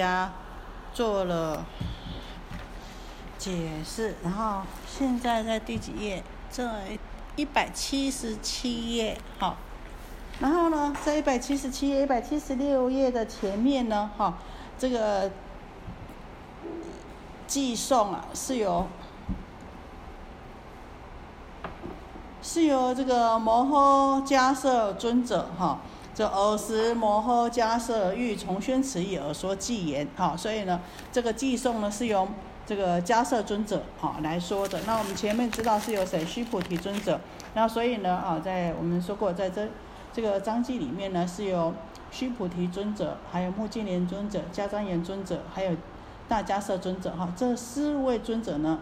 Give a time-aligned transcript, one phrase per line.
[0.00, 0.32] 家
[0.94, 1.64] 做了
[3.38, 6.22] 解释，然后现在在第几页？
[6.50, 6.98] 在
[7.36, 9.56] 一百七十七页，好。
[10.40, 14.34] 然后呢，在一百七十七页、一百七十六页的前面呢，哈，
[14.78, 15.30] 这个
[17.46, 18.86] 寄送啊是由
[22.42, 25.78] 是由这个摩诃迦摄尊者哈。
[26.12, 30.80] 这尔时摩诃迦摄欲重宣此义而说偈言，哈，所以呢，
[31.12, 32.26] 这个偈颂呢是由
[32.66, 34.80] 这个迦摄尊者哈来说的。
[34.86, 36.24] 那我们前面知道是由谁？
[36.24, 37.20] 须菩提尊者。
[37.54, 39.68] 那所以呢，啊，在我们说过，在这
[40.12, 41.72] 这个章记里面呢，是由
[42.10, 45.76] 须菩提尊者、还有目犍连尊者、迦旃延尊者，还有
[46.28, 48.80] 大迦摄尊者，哈，这四位尊者呢，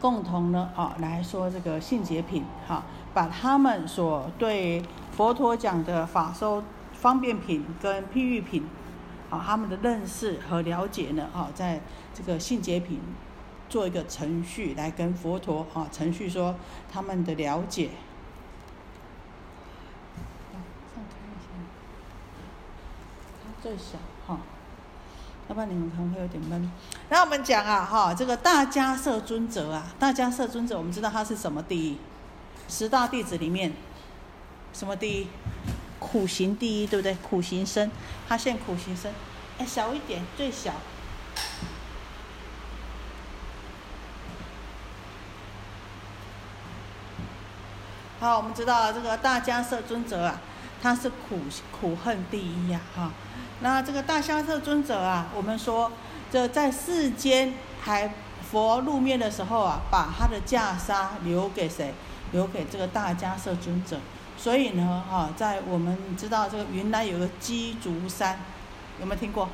[0.00, 2.82] 共同呢，啊，来说这个性解品，哈，
[3.14, 4.82] 把他们所对。
[5.14, 8.66] 佛陀讲的法收方便品跟譬喻品，
[9.28, 11.82] 啊，他们的认识和了解呢，啊，在
[12.14, 12.98] 这个性解品
[13.68, 16.54] 做一个程序来跟佛陀啊程序说
[16.90, 17.90] 他们的了解。
[20.94, 21.48] 上看一下，
[23.44, 24.38] 它最小哈，
[25.48, 26.70] 要不然你们可能会有点闷。
[27.10, 31.98] 那我们讲啊，哈，这个大迦摄尊者啊，大迦摄尊者，我们知道他是什么第一？
[32.66, 33.72] 十大弟子里面。
[34.72, 35.28] 什么第一？
[35.98, 37.14] 苦行第一，对不对？
[37.16, 37.90] 苦行僧，
[38.28, 39.12] 他现苦行僧，
[39.58, 40.72] 哎，小一点，最小。
[48.18, 50.40] 好，我们知道这个大迦摄尊者啊，
[50.82, 51.40] 他是苦
[51.80, 53.12] 苦恨第一呀，哈。
[53.60, 55.90] 那这个大迦摄尊者啊，我们说
[56.32, 58.12] 这在世间还
[58.50, 61.94] 佛露面的时候啊，把他的袈裟留给谁？
[62.32, 63.98] 留给这个大迦摄尊者。
[64.42, 68.40] 所以呢，哈，在我们知道这个云南有个鸡足山，
[68.98, 69.48] 有没有听过？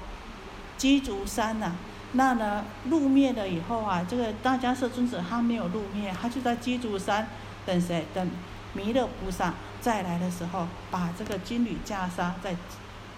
[0.78, 1.72] 鸡足山呐，
[2.12, 7.28] 那呢入灭了以后啊，这个大迦摄尊者他没有入灭，他就在鸡足山
[7.66, 8.06] 等谁？
[8.14, 8.31] 等
[8.72, 12.56] 弥勒菩萨再来的时候，把这个金缕袈裟再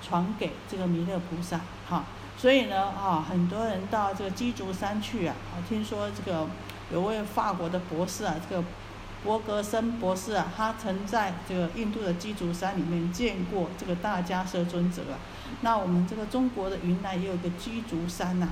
[0.02, 2.04] 传给这个弥勒菩萨，哈。
[2.36, 5.36] 所以呢，哈，很多人到这个鸡足山去啊，
[5.68, 6.48] 听说这个
[6.92, 8.64] 有位法国的博士啊，这个。
[9.22, 15.20] 博格森博士啊，他曾在这个印度的鸡足山里面见过这个大迦摄尊者啊。
[15.60, 18.48] 那我们这个中国的云南也有个鸡足山呐。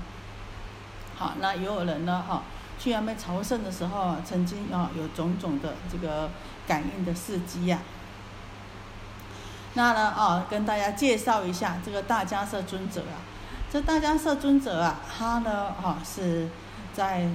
[1.17, 2.43] 好，那也有人呢哈，
[2.79, 6.31] 去那边朝圣的时候啊，曾经啊有种种的这个
[6.67, 7.79] 感应的事迹呀。
[9.73, 13.25] 那呢啊，跟大家介绍一下这个大迦摄尊者啊。
[13.73, 16.49] 这大迦摄尊者啊，他呢哈是
[16.93, 17.31] 在。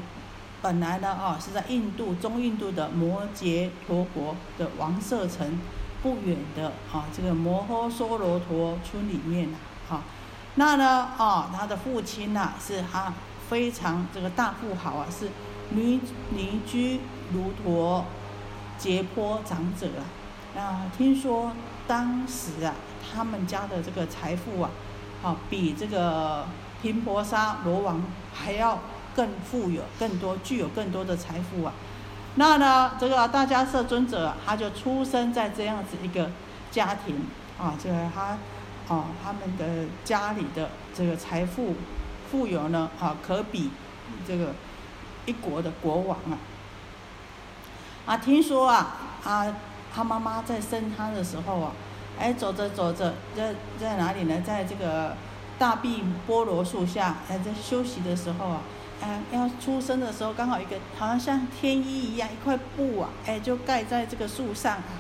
[0.64, 5.60] 本来呢，啊，是在印度中印度的摩羯陀国的王舍城
[6.02, 9.58] 不远的啊，这个摩诃娑罗陀村里面呐，
[9.90, 10.02] 哈，
[10.56, 13.14] 那呢，啊，他的父亲呐，是他
[13.50, 15.28] 非常这个大富豪啊，是
[15.72, 17.02] 尼尼居
[17.34, 18.06] 卢陀
[18.78, 20.08] 杰波长者啊，
[20.56, 21.52] 那听说
[21.86, 22.74] 当时啊，
[23.14, 24.70] 他们家的这个财富啊，
[25.22, 26.46] 啊，比这个
[26.82, 28.02] 频婆沙罗王
[28.34, 28.80] 还要。
[29.16, 31.74] 更富有、更多、具有更多的财富啊！
[32.36, 36.32] 那呢，这个大家摄尊者他就出生在这样子一个
[36.72, 37.28] 家庭
[37.60, 38.38] 啊，这个他
[38.92, 41.76] 啊，他们的家里的这个财富
[42.32, 43.70] 富有呢啊，可比
[44.28, 44.56] 这个
[45.28, 46.34] 一国的国王啊！
[48.08, 49.46] 啊，听说啊，啊，
[49.94, 51.72] 他妈妈在生他的时候啊，
[52.20, 54.42] 哎，走着走着，在在哪里呢？
[54.42, 55.16] 在这个
[55.60, 58.62] 大碧菠萝树下，哎，在休息的时候啊。
[59.02, 64.94] 哎，要出生的时候，刚好一个好像像天衣一样，一块布啊，哎，就盖在这个树上啊，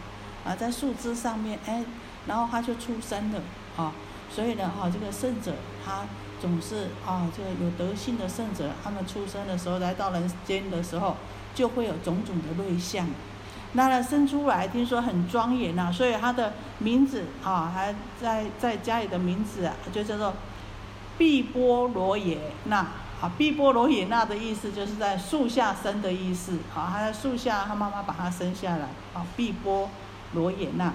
[0.46, 1.84] 啊，在树枝上面，哎，
[2.28, 3.40] 然后他就出生了，
[3.78, 3.94] 啊，
[4.30, 5.54] 所以呢，哈，这个圣者
[5.86, 6.02] 他
[6.42, 11.16] 总是啊，这个有德性的圣者，他们出生的时候来到人间的时候，
[11.56, 13.08] 就会有种种的瑞相，
[13.72, 20.34] 那他生出来听说很庄严呐，所以他的名字啊，还在在家里的名字啊，就叫做
[21.18, 22.86] 碧波罗耶那。
[23.24, 26.60] 啊，碧波罗也那的意思就是在树下生的意思。
[26.74, 28.90] 好，他在树下，他妈妈把他生下来。
[29.14, 29.90] 啊，碧波
[30.34, 30.92] 罗也那，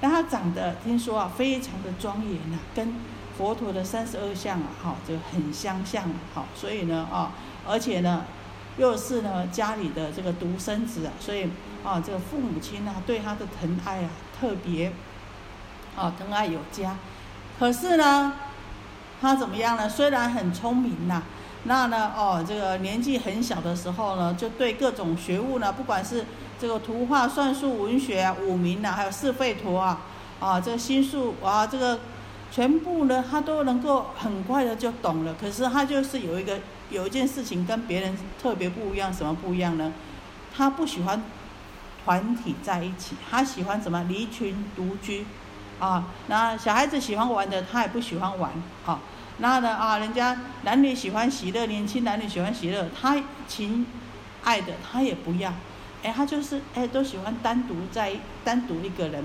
[0.00, 2.96] 但他长得听说啊，非常的庄严呐，跟
[3.36, 6.02] 佛陀的三十二相啊，哈，就很相像。
[6.34, 7.30] 好，所以呢，啊，
[7.64, 8.24] 而且呢，
[8.76, 11.48] 又是呢家里的这个独生子啊，所以
[11.84, 14.10] 啊，这个父母亲呢对他的疼爱啊，
[14.40, 14.92] 特别
[15.94, 16.96] 啊，疼爱有加。
[17.56, 18.32] 可是呢，
[19.20, 19.88] 他怎么样呢？
[19.88, 21.22] 虽然很聪明呐。
[21.68, 22.10] 那呢？
[22.16, 26.24] 哦，这个年纪很小的时候呢，就对各种学物呢，不管是
[26.58, 30.00] 这个图画、算术、文学、啊、五名啊，还有是非图啊，
[30.40, 32.00] 啊，这个心术啊，这个
[32.50, 35.34] 全部呢他都能够很快的就懂了。
[35.38, 36.58] 可是他就是有一个
[36.90, 39.92] 有一件事情跟别人特别不一样，什么不一样呢？
[40.56, 41.22] 他不喜欢
[42.04, 45.26] 团体在一起，他喜欢什么离群独居，
[45.78, 48.50] 啊，那小孩子喜欢玩的他也不喜欢玩，
[48.86, 48.98] 啊，
[49.38, 53.86] 那呢啊，人家男女喜欢喜乐，年轻男女喜欢喜乐，他情
[54.44, 55.52] 爱的他也不要，
[56.02, 58.12] 哎，他就是哎都喜欢单独在
[58.44, 59.24] 单独一个人，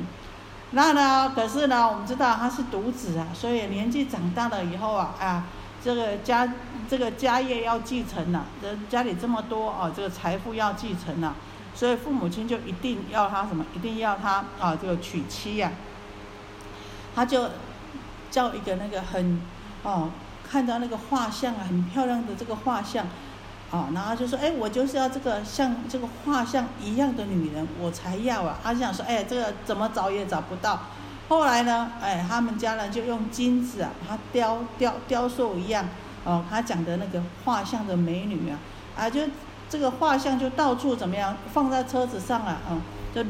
[0.71, 5.43] 那呢可是呢我们知道他是独子啊，所以年纪长大了以后啊啊。
[5.85, 6.49] 这个家
[6.89, 11.35] 这个家业要继承了，这家里这么多啊，这个财富要继承了，
[11.75, 15.73] 所以父母亲就一定要他什么，一定要他啊，这个娶妻呀。
[17.13, 17.49] 他就
[18.31, 19.41] 叫一个那个很
[19.83, 20.09] 哦，
[20.49, 23.05] 看到那个画像啊，很漂亮的这个画像，
[23.71, 28.57] 哦，然后就说，哎，我就是要这个像这个画像一样的女人，我才要啊。
[28.63, 30.79] 他想说，哎，这个怎么找也找不到。
[31.29, 35.85] 后来呢，哎，他们家人就用金子啊，把它雕雕雕塑一样，
[36.23, 38.59] 哦，他讲的那个画像的美女啊，
[38.97, 39.21] 啊，就
[39.69, 42.81] 这个画像就到处怎么样，放在车子上啊，嗯，
[43.15, 43.23] 就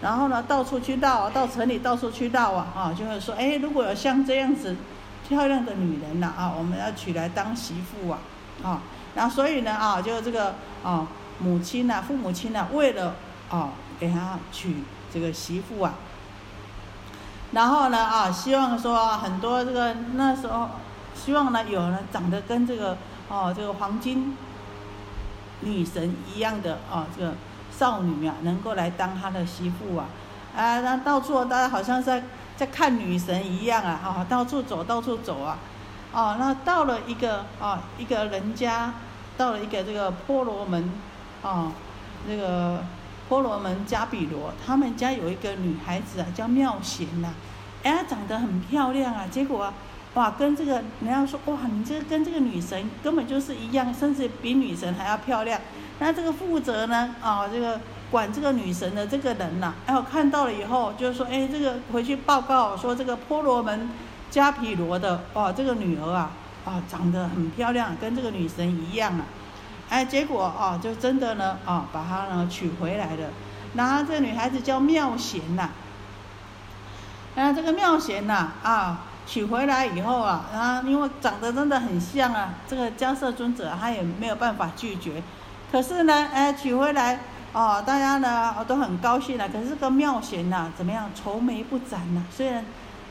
[0.00, 4.74] 然后呢，到处去绕，到城里到处去绕啊，啊，就会说，哎，如果有像这样子
[5.30, 8.18] 漂亮的女人呐，啊，我们要娶来当媳妇啊，
[8.64, 8.82] 啊，
[9.14, 11.06] 然后所以呢，啊，就这个啊，
[11.38, 13.14] 母亲呐，父母亲呐，为了
[13.48, 14.78] 啊，给他娶
[15.14, 15.94] 这个媳妇啊。
[17.52, 20.68] 然后呢啊，希望说很多这个那时候，
[21.14, 22.98] 希望呢有人长得跟这个
[23.28, 24.36] 哦这个黄金
[25.60, 27.34] 女神一样的哦这个
[27.70, 30.06] 少女啊，能够来当他的媳妇啊，
[30.56, 32.24] 啊那到处大家好像在
[32.60, 35.56] 在看女神一样啊，哈到处走到处走啊，
[36.12, 38.92] 哦那到了一个啊一个人家，
[39.38, 40.92] 到了一个这个婆罗门
[41.42, 41.72] 啊
[42.28, 42.84] 那个。
[43.30, 47.28] 婆罗门加比罗，他们家有一个女孩子啊，叫妙贤呐，
[47.84, 49.24] 哎，长得很漂亮啊。
[49.30, 49.72] 结果，
[50.14, 55.60] 哇，跟这个人家说，哇，你这跟这个女神根本就是一样，甚至比女神还要漂亮。
[56.00, 57.78] 那这个负责呢，啊，这个
[58.10, 63.88] 管这个女神的这个人呐，哎，我看到了以后，就是说，哎，这个回去报告说，这个婆罗门
[64.30, 66.30] 加毗罗的，哇，这个女儿啊，
[66.64, 69.24] 啊，长得很漂亮，跟这个女神一样啊。
[69.88, 73.28] 哎，结果啊，就真的呢，啊，把她呢娶回来了。
[73.74, 75.70] 然后这个女孩子叫妙贤呐。
[77.36, 85.22] 那这个妙贤呐，啊，娶回来以后啊，然后，因为长得真的很像啊，这个迦摄尊者他也没有办法拒绝。
[85.70, 87.20] 可是呢，哎，娶回来，
[87.52, 89.48] 哦，大家呢都很高兴了。
[89.48, 92.22] 可是这个妙贤呐，怎么样，愁眉不展呐？
[92.30, 92.64] 虽然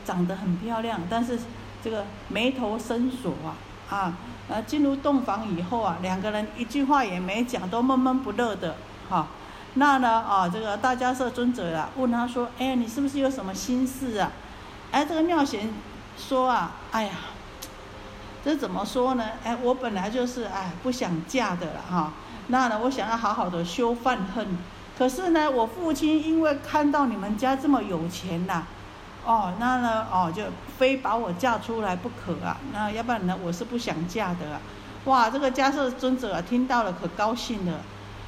[0.04, 1.38] 长得很漂亮，但是
[1.82, 3.54] 这个眉头深锁啊，
[3.88, 4.12] 啊。
[4.52, 8.74] 呃，进入洞房以后啊，两个人一句话也没讲，都闷闷不乐的，
[9.08, 9.28] 哈。
[9.74, 14.32] 那呢，啊，这个大迦摄尊者啊，问他说：“哎，你是不是有什么心事啊？”
[14.90, 15.72] 哎，这个妙贤
[16.18, 17.12] 说啊：“哎呀，
[18.44, 19.24] 这怎么说呢？
[19.44, 22.12] 哎，我本来就是哎不想嫁的了，哈。
[22.50, 24.46] 那呢，我想要好好的修犯恨，
[24.98, 28.64] 可是呢，我父亲因为看到你们家这么有钱呐。”
[29.22, 30.06] 哦，那呢？
[30.10, 30.42] 哦，就
[30.78, 32.56] 非把我嫁出来不可啊！
[32.72, 33.36] 那要不然呢？
[33.44, 34.50] 我是不想嫁的。
[34.50, 34.60] 啊。
[35.04, 37.80] 哇，这个迦摄尊者啊，听到了可高兴了。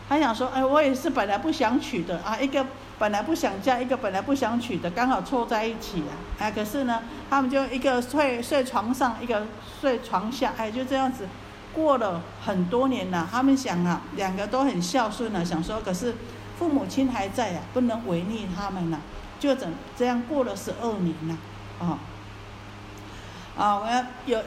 [0.07, 2.67] 他想说，哎，我也是本来不想娶的啊，一个
[2.99, 6.13] 本来不想嫁，一个本来不想娶的，刚好凑在一起啊。
[6.39, 9.47] 哎，可是呢，他们就一个睡睡床上，一个
[9.81, 11.27] 睡床下，哎，就这样子
[11.75, 13.29] 过了很多年了。
[13.31, 16.15] 他们想啊，两个都很孝顺了，想说，可是
[16.59, 19.01] 父母亲还在啊，不能违逆他们了。
[19.41, 21.37] 就整这样过了十二年了，
[21.81, 21.99] 啊，
[23.59, 24.45] 啊，我要有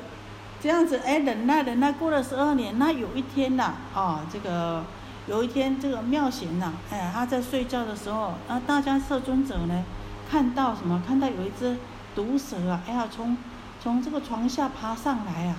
[0.61, 4.85] 这样子哎，忍耐忍耐过了十二年，那有一天呐，啊，这个
[5.27, 9.83] 有一天这个妙贤呐，哎，他在睡觉的时候，那，大家摄尊者呢，
[10.31, 11.03] 看到什么？
[11.05, 11.75] 看到有一只
[12.15, 13.35] 毒蛇啊，哎呀，从
[13.83, 15.57] 从这个床下爬上来啊，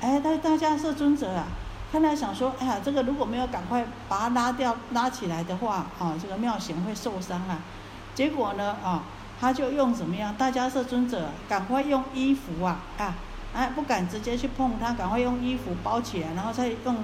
[0.00, 1.48] 哎，大大家是尊者啊，
[1.90, 7.58] 看来想说，哎呀，这个如果没有赶快把它拉掉拉起来的话，啊，这个妙贤会受伤啊。
[8.14, 9.02] 结果呢，啊，
[9.40, 10.32] 他就用怎么样？
[10.36, 13.14] 大家是尊者，赶快用衣服啊，啊，
[13.52, 16.96] 哎，不敢直接去碰他，赶快用衣服包起来，然后再用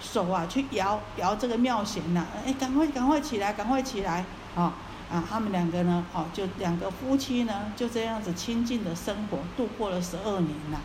[0.00, 4.24] 手啊去摇摇这个妙弦呐，哎，赶快赶快起来，赶快起来，
[4.56, 4.72] 啊
[5.08, 10.80] 啊，他们两个呢，哦，就两个夫妻呢，就这样子亲近的生活度过了十二年了。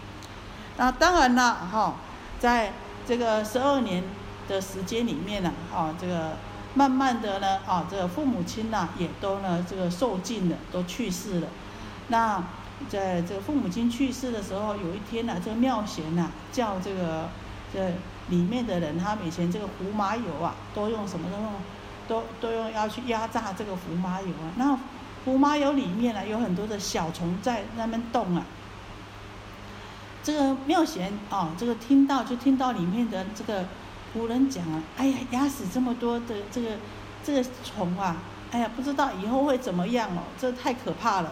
[0.78, 1.96] 那当然了，哈，
[2.40, 2.74] 在
[3.08, 4.04] 这个十二年
[4.48, 6.34] 的时间里面呢，哦，这个。
[6.78, 11.48] 慢慢的呢，啊，这个父母亲呢，也都呢，这个受尽了，都去世了。
[12.10, 12.44] 那
[12.90, 17.30] 在这个父母亲去世的时候，有一天呢，这个妙贤呐，叫这个
[17.74, 17.94] 这
[18.28, 21.54] 里面的人，他以前这个胡麻油啊，都用什么都用，
[22.10, 24.52] 都都用要去压榨这个胡麻油啊。
[24.58, 24.78] 那
[25.24, 28.44] 胡麻油里面呢，有很多的小虫在那边动啊。
[30.26, 33.64] 这个妙贤哦，这个听到就听到里面的这个
[34.12, 36.70] 仆人讲啊，哎呀，压死这么多的这个
[37.24, 38.18] 这个虫啊，
[38.52, 41.32] 哎呀，不知道以后会怎么样哦，这太可怕了。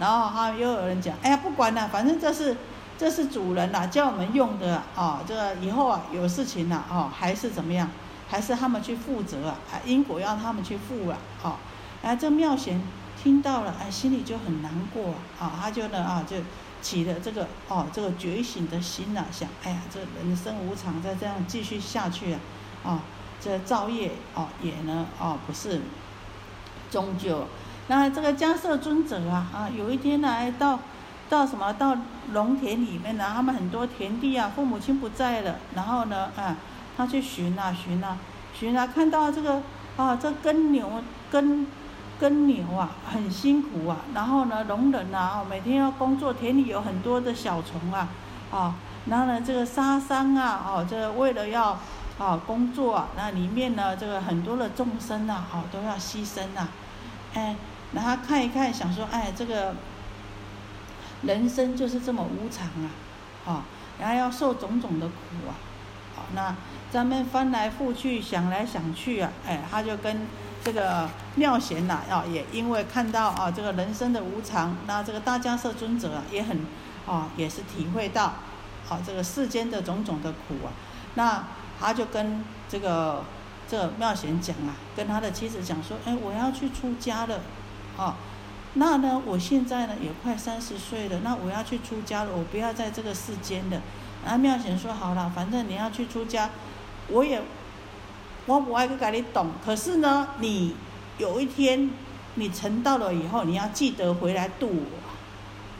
[0.00, 2.56] 然后哈又有人讲，哎呀，不管了，反正这是
[2.98, 7.88] 这是主人呐，叫我们用的啊，这个以后啊有事情了哦，还是怎么样，
[8.28, 11.54] 还是他们去负责啊，因果要他们去负啊，哦，
[12.02, 12.82] 哎，这妙贤
[13.22, 16.38] 听到了，哎，心里就很难过啊，他就呢啊就。
[16.82, 22.40] 起了这个哦，这个觉醒的心呐，想，哎呀，这人生无常，再这样继续下去啊，
[22.84, 23.00] 啊，
[23.40, 25.80] 这造业哦也呢哦不是
[26.90, 27.46] 终究。
[27.86, 30.80] 那这个迦摄尊者啊啊，有一天来，到
[31.30, 31.96] 到什么到
[32.32, 36.56] 农田里面呢，他们很多田地啊，父母亲不在了，然后呢啊，
[36.96, 38.18] 他去寻啊寻啊
[38.52, 39.62] 寻啊，看到这个
[39.96, 41.66] 啊这耕牛耕。
[42.22, 43.96] 耕牛啊，很辛苦啊。
[44.14, 48.08] 然后呢，农人呐，哦，每天要工作，田里有很多的小虫啊，
[48.52, 48.76] 啊，
[49.06, 51.76] 然后呢，这个杀伤啊，哦，这为了要
[52.20, 56.68] 啊工作啊，那里面呢，这个很多的众生呐，哦，都要牺牲呐，
[57.34, 57.56] 哎，
[57.92, 59.74] 然后看一看，想说，哎，这个
[61.22, 62.86] 人生就是这么无常啊，
[63.52, 63.64] 啊，
[63.98, 65.58] 然后要受种种的苦啊，
[66.14, 66.54] 好，那
[66.88, 70.20] 咱们翻来覆去，想来想去啊，哎，他就跟。
[70.64, 76.56] 这个妙贤呐，啊，也因为看到啊，这个人生的无常，那这个大迦摄尊者也很，
[77.04, 78.34] 啊，也是体会到，
[78.88, 80.70] 啊，这个世间的种种的苦啊，
[81.14, 81.44] 那
[81.80, 83.24] 他就跟这个
[83.68, 87.40] 这个妙贤讲啊，跟他的妻子讲说，哎，我要去出家了，
[87.96, 88.14] 啊，
[88.74, 93.80] 那呢，我现在呢也快三十岁了，那我要去出家了，我不要在这个世间的。
[94.24, 96.50] 然后妙贤说，好了，反正你要去出家，
[97.08, 97.42] 我也。
[98.46, 100.74] 我不爱去跟你懂，可是呢，你
[101.18, 101.90] 有一天
[102.34, 104.98] 你成道了以后，你要记得回来度我，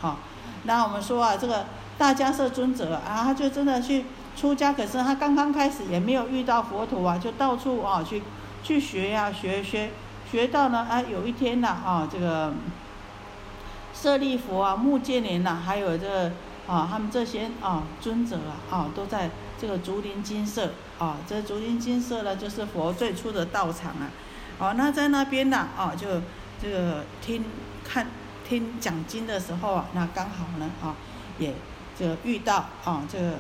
[0.01, 0.19] 好。
[0.65, 1.67] 那我们说啊，这个
[1.99, 4.05] 大迦摄尊者啊，他就真的去
[4.37, 8.23] 出家，可是他刚刚开始也没有遇到佛陀啊，就到处啊去
[8.63, 9.91] 去学呀，学学
[10.31, 12.55] 学到呢，啊，有一天呢，啊，这个
[13.93, 16.31] 舍利佛啊、目犍连呐，还有这个
[16.69, 20.71] 啊，他们这些啊尊者啊，啊，都在这个竹林精舍。
[21.03, 24.09] 啊，这竹林精舍呢，就是佛最初的道场啊。
[24.61, 26.07] 哦，那在那边呢，哦，就
[26.63, 27.45] 这个听
[27.83, 28.07] 看
[28.49, 30.95] 听讲经的时候啊，那刚好呢，啊，
[31.41, 31.53] 也
[31.99, 33.33] 就遇到啊，这个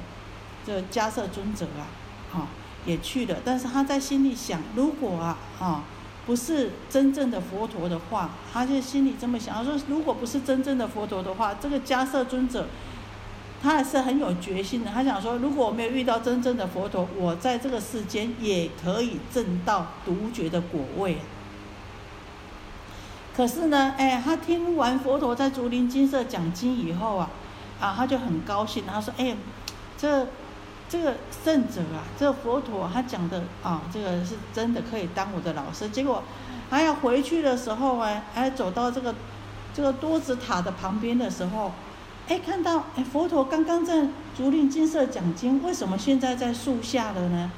[0.66, 1.87] 这个迦摄尊者啊，
[2.35, 2.49] 啊，
[2.85, 3.37] 也去了。
[3.45, 5.85] 但是他在心里想，如果啊，啊，
[6.26, 12.66] 不是真正的佛陀的话，他就心里这么想，他说，如果不是真正的佛陀的话，这个迦摄尊者。
[13.62, 14.90] 他还是很有决心的。
[14.90, 21.19] 他想说，如果我没有遇到真正的佛陀，我在这个世间也可以证到独觉的果位。
[23.37, 27.31] 可是呢，哎，他听完佛陀在竹林精舍讲经以后啊，
[27.81, 28.83] 啊，他就很高兴。
[28.85, 29.37] 他说：“哎，
[29.97, 30.26] 这
[30.88, 31.14] 这个
[31.45, 36.23] 圣者啊，这个佛陀他讲的啊，这个是真的可以当我的老师。”结果
[36.69, 39.14] 他要回去的时候啊，哎，走到这个
[39.73, 41.71] 这个多子塔的旁边的时候。
[42.29, 47.50] 哎，看到哎，佛陀刚刚在竹林金色讲经，为什么现在在树下了呢？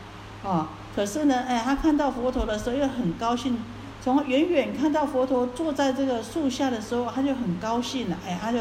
[0.43, 0.67] 哦，
[0.97, 3.59] 可是呢，哎，他看到佛陀的时候又很高兴，
[4.03, 8.17] 从远远看到佛陀坐在这个树下的时候，他就很高兴了。
[8.27, 8.59] 哎，他就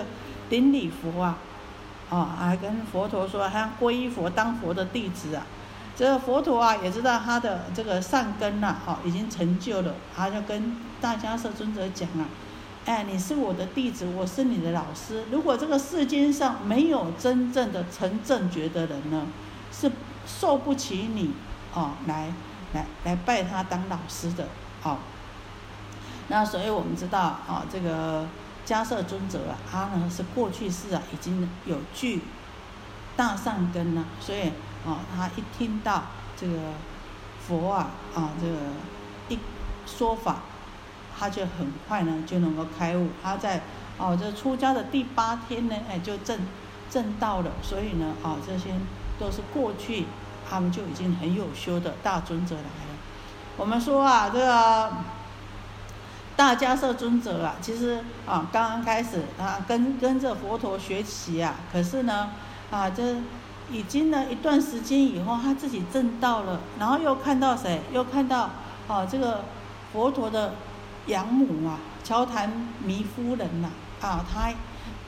[0.50, 1.38] 顶礼佛啊，
[2.10, 5.46] 啊，还跟佛陀说，他皈依佛当佛的弟子啊。
[5.96, 12.26] 这个佛陀啊，也知道他的这个善根呐，哦，已经成就了，他就跟大迦摄尊者讲啊。
[12.86, 15.24] 哎，你是我的弟子，我是你的老师。
[15.32, 19.25] 如果这个世间上没有真正的成正觉的人呢，
[19.72, 19.90] 是
[20.28, 21.32] 受不起你
[21.74, 22.34] 哦，来
[22.74, 24.50] 来来拜他当老师的
[24.84, 24.98] 哦。
[26.28, 28.28] 那所以我们知道啊，这个
[28.66, 32.22] 迦摄尊者啊，他呢是过去世啊已经有具
[33.16, 34.50] 大善根了，所以
[34.86, 36.04] 啊，他一听到
[36.36, 36.58] 这个
[37.48, 38.56] 佛啊啊这个
[39.30, 39.40] 一
[39.86, 40.42] 说法。
[41.24, 43.62] 他就很快呢就能够开悟，他在
[43.98, 46.38] 哦这出家的第八天呢，哎就证
[46.89, 48.72] 证到了，所以呢哦这些
[49.18, 50.06] 都是过去
[50.50, 52.98] 他们就已经很有修的大尊者来了。
[53.56, 54.92] 我们说啊这个
[56.36, 62.32] 大迦摄尊者啊，其实啊刚刚开始啊跟跟着佛陀学习啊，可是呢
[62.70, 63.15] 啊这
[63.72, 67.82] 已经呢一段时间以后，他自己证到了，然后又看到谁？
[67.94, 68.50] 又看到
[68.89, 69.46] 哦这个
[69.94, 70.56] 佛陀的。
[71.08, 72.52] 养母啊，乔檀
[72.84, 73.70] 弥夫人呐，
[74.02, 74.52] 啊，她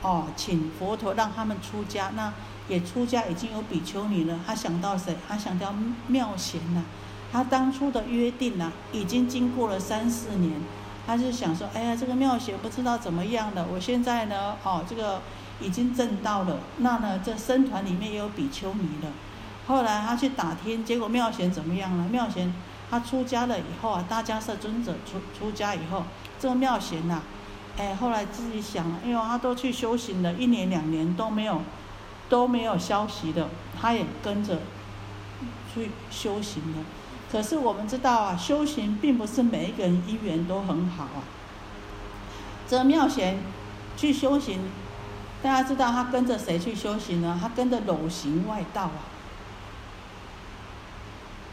[0.02, 2.32] 哦，请佛陀让他们出家，那
[2.68, 4.38] 也出家已经有比丘尼了。
[4.46, 5.16] 他想到谁？
[5.26, 5.74] 他想到
[6.06, 6.84] 妙贤呐。
[7.32, 10.52] 他当初的约定呐，已经经过了三四年，
[11.06, 13.66] 他就想说，哎呀，这个妙贤不知道怎么样了。
[13.72, 15.22] 我现在呢，哦，这个
[15.60, 16.60] 已经证到了。
[16.78, 19.10] 那呢，这僧团里面也有比丘尼了。
[19.66, 22.04] 后来他去打听，结果妙贤怎么样了？
[22.08, 22.52] 妙贤
[22.90, 26.04] 他出家了以后啊，大迦叶尊者出出家以后，
[26.38, 27.20] 这个妙贤呐，
[27.76, 31.60] 哎，后来自己想，哎呦，他都去修行了一年两年都没有
[32.28, 33.48] 都没有消息的，
[33.80, 34.60] 他也跟着
[35.74, 36.84] 去修行了。
[37.30, 41.22] 可是我们知道啊，修行并不是每一个人因缘都很好啊。
[42.68, 43.38] 这妙贤
[43.96, 44.60] 去修行，
[45.42, 47.38] 大家知道他跟着谁去修行呢？
[47.40, 49.00] 他跟着裸行外道啊。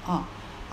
[0.06, 0.24] 啊，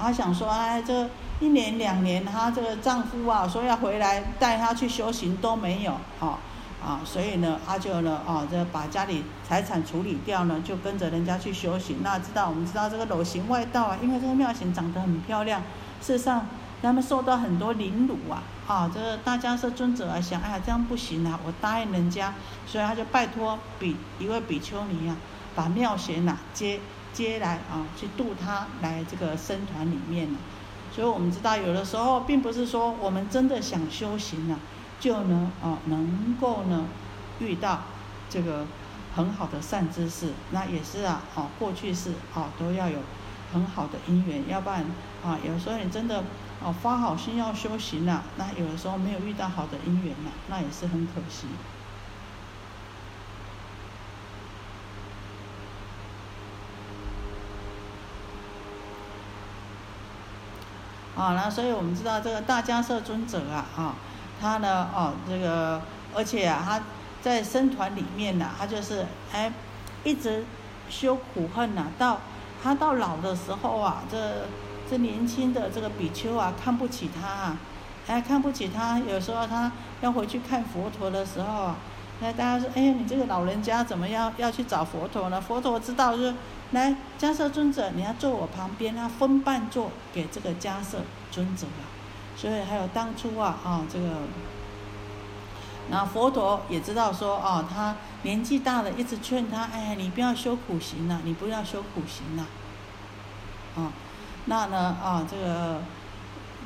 [0.00, 1.08] 他想说，哎，这
[1.40, 6.38] 一年两年，她这个丈夫啊，说要回来带她去修行都没有，啊
[6.82, 11.98] 啊，所以呢，他就呢，啊，这把家里财产处理掉呢，就跟着人家去修行。
[12.02, 15.60] 那知道我们知道这个裸行外道啊，因为这个妙行长得很漂亮，
[16.00, 16.46] 事实上
[16.80, 22.32] 他们受到很多凌辱啊，啊，这个大家是尊者啊，想，哎呀，这样不行啊，我答应人家，
[22.66, 25.16] 所以他就拜托比一位比丘尼啊，
[25.54, 26.80] 把妙贤呐接。
[27.12, 30.38] 接来啊，去度他来这个僧团里面呢，
[30.94, 34.58] 所以我们知道，有的时候并不是说我们真的想修行呢，
[34.98, 36.86] 就能啊能够呢
[37.40, 37.82] 遇到
[38.28, 38.66] 这个
[39.14, 42.98] 很好的善知识，那也是啊，哦过去式啊都要有
[43.52, 44.84] 很好的因缘，要不然
[45.24, 46.24] 啊有时候你真的
[46.62, 51.46] 啊发好心要修行了，那有的时候没有遇到好的因缘了，那也是很可惜。
[61.16, 63.94] 啊，那所以我们知道这个大迦叶尊者啊，啊，
[64.40, 65.80] 他呢，哦，这个，
[66.14, 66.80] 而且啊，他
[67.20, 69.52] 在僧团里面呢，他就是哎，
[70.04, 70.44] 一直
[70.88, 72.18] 修苦恨呐，到
[72.62, 74.46] 他到老的时候啊，这
[74.88, 77.56] 这年轻的这个比丘啊，看不起他，啊，
[78.06, 81.74] 哎，看不起他，有时候他要回去看佛陀的时候，
[82.20, 85.40] 那大家说，哎呀，你这个老人家怎么要要去找佛陀呢？
[85.40, 86.34] 佛陀知道是。
[86.72, 90.98] 来，迦叶尊者，你要坐我旁边，他分半座给这个迦叶
[91.32, 91.82] 尊者啊。
[92.36, 94.06] 所以还有当初啊，啊这个，
[95.90, 102.46] 那佛陀也知道说，啊他年纪大了，一直劝他，哎呀，你不要修苦行了，你不要修苦行了。
[103.74, 103.92] 啊，
[104.44, 105.80] 那呢，啊这个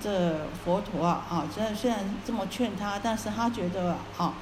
[0.02, 4.34] 这佛陀啊，啊虽然虽然这么劝他，但是他觉得啊，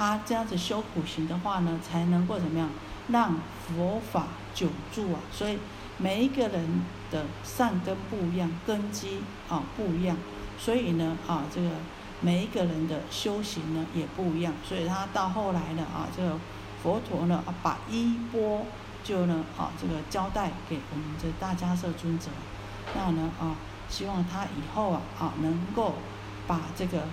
[0.00, 2.70] 他这样子修苦行的话呢，才能够怎么样，
[3.08, 3.34] 让
[3.68, 4.28] 佛法。
[4.52, 5.56] 久住啊，所以
[5.96, 10.16] 每一个人的善根不一样，根基啊不一样，
[10.58, 11.70] 所以呢啊这个
[12.20, 16.36] 每一个人的修行呢也不一样，所以他到后来呢啊这个
[16.82, 18.66] 佛陀呢啊把衣钵
[19.04, 22.26] 就呢啊这个交代给我们这大迦叶尊者，
[22.96, 23.54] 那呢啊
[23.88, 25.94] 希望他以后啊啊能够
[26.48, 27.04] 把这个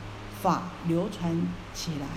[0.42, 1.40] 法流传
[1.72, 2.08] 起来，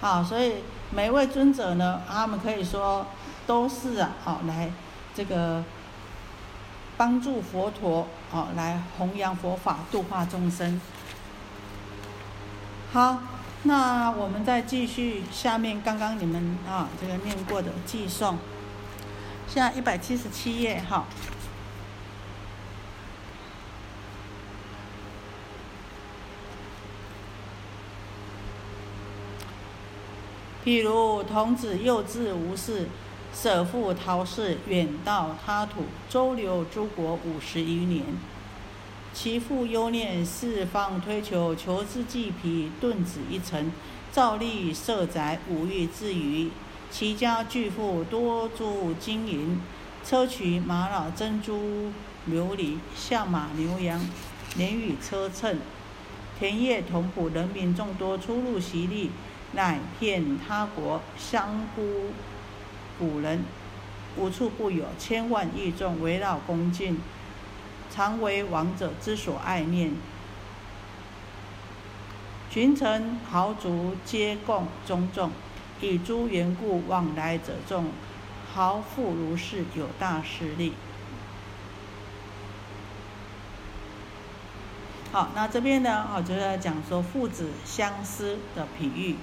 [0.00, 0.24] 好。
[0.24, 0.54] 所以
[0.90, 3.06] 每一位尊者呢，他们可以说
[3.46, 4.70] 都是啊，好来
[5.14, 5.62] 这个
[6.96, 10.80] 帮助佛陀，好来弘扬佛法，度化众生。
[12.92, 13.18] 好，
[13.62, 18.34] 那我们再继续下面刚刚你们啊这个念过的寄诵，
[19.46, 21.04] 现在一百七十七页，哈。
[30.70, 32.86] 比如童子幼稚无事，
[33.34, 38.04] 舍父逃世，远到他土，周流诸国五十余年。
[39.12, 43.72] 其父忧念四方推求，求之济疲，顿止一成，
[44.12, 46.50] 照例设宅，五欲之余。
[46.88, 49.60] 其家巨富，多诸金银，
[50.04, 51.90] 车渠玛瑙珍珠
[52.30, 54.00] 琉璃，象马牛羊，
[54.56, 55.58] 连与车乘，
[56.38, 59.10] 田业同仆，人民众多，出入习利。
[59.52, 62.12] 乃遍他国相孤
[62.98, 63.44] 古人，
[64.16, 67.00] 无处不有，千万亿众围绕恭敬，
[67.90, 69.92] 常为王者之所爱念。
[72.50, 75.30] 群臣豪族皆共尊重，
[75.80, 77.92] 以诸缘故往来者众，
[78.52, 80.74] 豪富如是，有大势力。
[85.12, 89.16] 好，那这边呢，我就在讲说父子相思的比喻。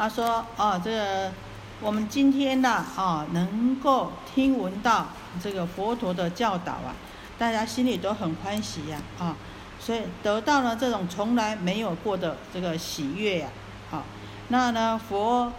[0.00, 1.30] 他说：“哦，这个
[1.78, 5.08] 我们今天呢，啊，能够听闻到
[5.44, 6.96] 这个佛陀的教导啊，
[7.38, 9.36] 大家心里都很欢喜呀，啊，
[9.78, 13.48] 所以得到了这种从来没有过的这个喜悦呀，
[13.90, 14.02] 好，
[14.48, 15.52] 那呢，佛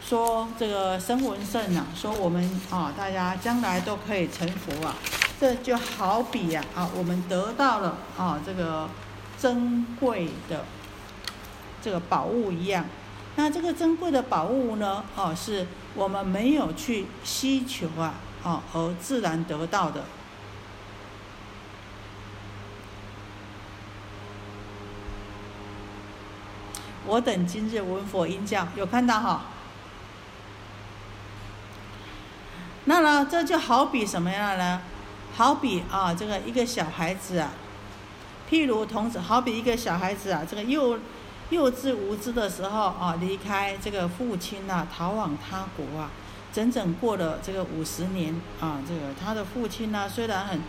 [0.00, 4.94] 说这个声闻圣啊，说我们啊，大家将来都可以成佛啊，
[5.40, 8.88] 这就好比呀啊，我们得到了啊这个
[9.40, 10.64] 珍贵的
[11.82, 12.84] 这个宝物一样。
[13.38, 20.02] 那这个珍贵的宝物呢，哦，是我们没有去希求啊，哦，而自然得到的。
[27.06, 29.42] 我等今日闻佛音教，有看到哈？
[32.86, 34.82] 那呢，这就好比什么样呢？
[35.36, 37.52] 好比啊，这个一个小孩子啊，
[38.50, 40.98] 譬如童子，好比一个小孩子啊，这个幼
[41.50, 46.10] 幼稚无知的时候啊，离开这个父亲呐，逃往他国啊，
[46.52, 50.60] 整整过了这个五十年啊，这个他的父亲呢，虽然很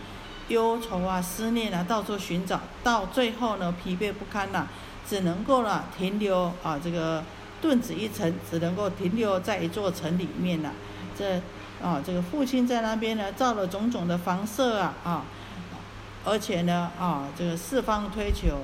[0.48, 4.66] 忧愁啊、思念啊，到处寻找，到最后呢，疲惫不堪呐。
[5.08, 7.24] 只能够呢停留啊，这个
[7.60, 10.70] 顿子一城，只能够停留在一座城里面了。
[11.18, 11.42] 这
[11.82, 15.24] 啊，这个父亲在那边呢造了种种的房舍啊啊，
[16.24, 18.60] 而且呢啊，这个四方推求，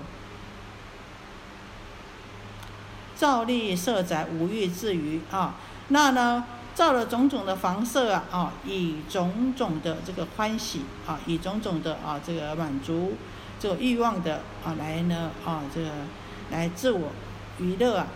[3.17, 5.57] 造立设宅，无欲自娱啊。
[5.89, 13.15] 那呢造了种种的房舍啊啊，以种种的这个欢喜啊，以种种的啊这个满足
[13.59, 15.89] 这个欲望的啊来呢啊这个。
[16.49, 17.11] 来自我
[17.59, 18.07] 娱乐啊，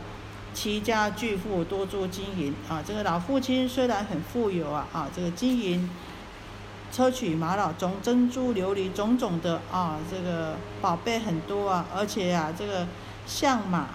[0.55, 2.81] 齐家巨富，多做金银啊。
[2.87, 5.91] 这个老父亲虽然很富有啊啊，这个金银、
[6.95, 12.87] 砗磲、玛瑙、种珍珠、琉璃种种的啊，这个宝贝很多啊，而且啊，这个
[13.27, 13.89] 象马、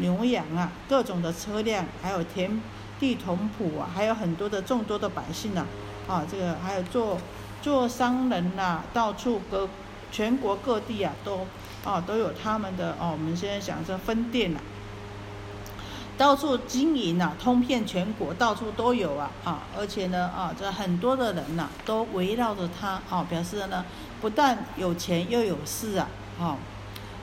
[0.00, 2.60] 牛羊啊，各种的车辆，还有田
[2.98, 5.64] 地同仆啊，还有很多的众多的百姓呐
[6.08, 7.18] 啊，这个还有做
[7.62, 9.68] 做商人呐，到处各
[10.10, 11.46] 全国各地啊都。
[11.82, 13.08] 啊，都有他们的哦。
[13.12, 14.60] 我们现在讲这分店呐，
[16.18, 19.62] 到处经营呐，通遍全国，到处都有啊啊！
[19.78, 23.82] 而且呢啊，这很多的人呐，都围绕着他啊，表示呢，
[24.20, 26.06] 不但有钱又有势啊，
[26.38, 26.58] 啊，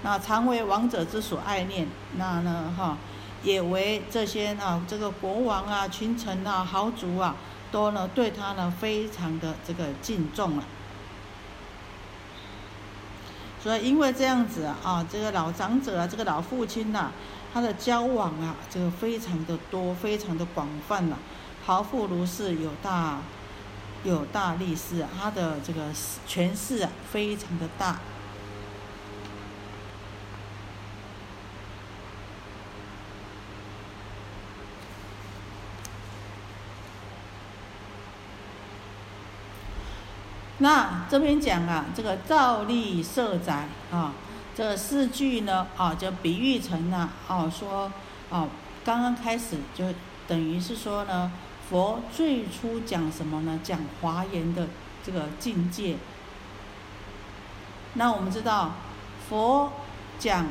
[0.03, 2.97] 那常为王者之所爱念，那呢哈，
[3.43, 7.35] 也为这些啊，这个国王啊、群臣啊、豪族啊，
[7.71, 10.63] 都呢对他呢非常的这个敬重啊。
[13.61, 17.11] 所以，因为这样子啊，这个老长者啊，这个老父亲呐，
[17.53, 21.17] 他的交往啊，这个非常的多，非常的广泛了。
[21.65, 23.17] 豪富如是，有大
[24.03, 25.87] 有大力士，他的这个
[26.25, 27.99] 权势啊，非常的大。
[40.59, 44.11] 那这边讲啊，这个照例设宅啊，
[44.55, 47.91] 这四句呢啊，就比喻成了啊，说
[48.31, 48.47] 啊，
[48.83, 49.85] 刚刚开始就
[50.27, 51.31] 等于是说呢，
[51.69, 53.59] 佛最初讲什么呢？
[53.63, 54.67] 讲华严的
[55.05, 55.97] 这个境界。
[57.93, 58.71] 那我们知道，
[59.29, 59.71] 佛
[60.17, 60.47] 讲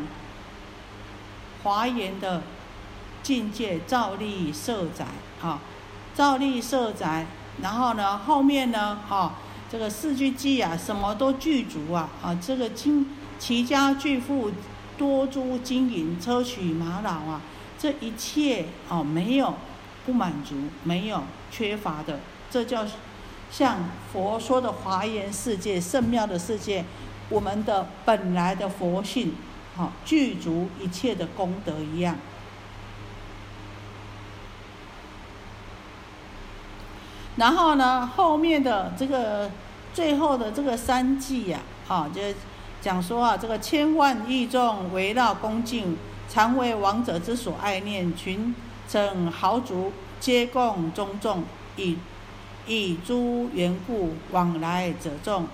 [1.64, 2.42] 华严的
[3.24, 5.04] 境界，照例设宅
[5.42, 5.58] 啊，
[6.14, 7.26] 照例设宅，
[7.60, 9.32] 然后呢，后面呢，哈。
[9.70, 12.38] 这个四句偈啊，什么都具足啊啊！
[12.40, 13.06] 这个金
[13.38, 14.50] 齐家巨富，
[14.96, 17.40] 多珠金银砗磲玛瑙啊，
[17.76, 19.54] 这一切哦没有
[20.04, 22.86] 不满足，没有缺乏的，这叫
[23.50, 23.78] 像
[24.12, 26.84] 佛说的华严世界、圣妙的世界，
[27.28, 29.34] 我们的本来的佛性，
[29.74, 32.16] 好具足一切的功德一样。
[37.36, 39.50] 然后呢，后面的这个
[39.92, 42.20] 最后的这个三句呀，啊，就
[42.80, 45.96] 讲说啊，这个千万亿众围绕恭敬，
[46.30, 48.54] 常为王者之所爱念，群
[48.88, 51.44] 臣豪族皆共尊重，
[51.76, 51.98] 以
[52.66, 55.46] 以诸缘故往来者众，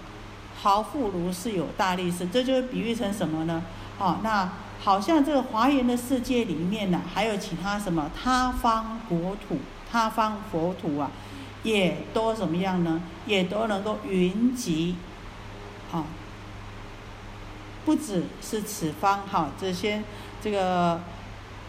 [0.60, 3.62] 豪富如是有大力士，这就比喻成什么呢？
[3.98, 4.48] 啊，那
[4.84, 9.58] 好像这个华严的世界里面呢，还有其他什么他方国土、
[9.90, 11.10] 他方佛土啊？
[11.62, 13.00] 也都怎么样呢？
[13.26, 14.96] 也都能够云集，
[15.92, 16.04] 啊，
[17.84, 20.02] 不只是此方哈，这些
[20.42, 21.00] 这个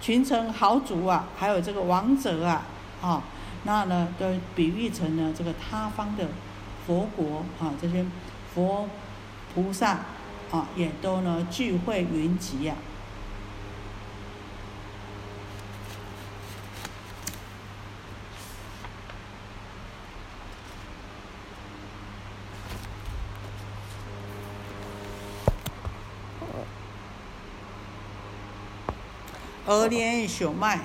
[0.01, 2.63] 群臣豪族啊，还有这个王者啊，
[3.01, 3.23] 啊，
[3.63, 4.25] 那呢都
[4.55, 6.27] 比喻成了这个他方的
[6.87, 8.03] 佛国啊，这些
[8.53, 8.89] 佛
[9.53, 9.99] 菩萨
[10.51, 12.75] 啊，也都呢聚会云集呀。
[29.65, 30.81] 额连朽脉，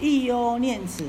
[0.00, 1.06] 亦忧念此，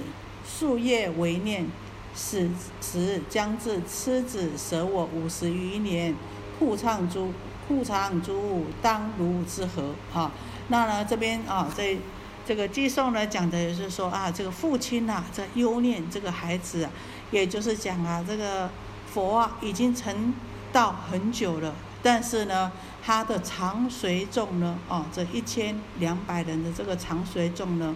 [0.47, 1.67] 数夜为念，
[2.15, 2.49] 使
[2.81, 6.15] 时将至，痴子舍我五十余年，
[6.57, 7.33] 库藏诸
[7.67, 9.93] 库藏诸物，当如之何？
[10.13, 10.31] 哈，
[10.69, 11.97] 那呢这边啊，这
[12.45, 16.87] 这个寄送呢讲的也是说啊，这个父亲呐在忧念这个孩子，
[17.31, 18.69] 也就是讲啊，这个
[19.11, 20.33] 佛啊已经成
[20.71, 21.73] 道很久了，
[22.03, 22.71] 但是呢。
[23.05, 24.79] 他的长随众呢？
[24.87, 27.93] 哦，这一千两百人的这个长随众呢，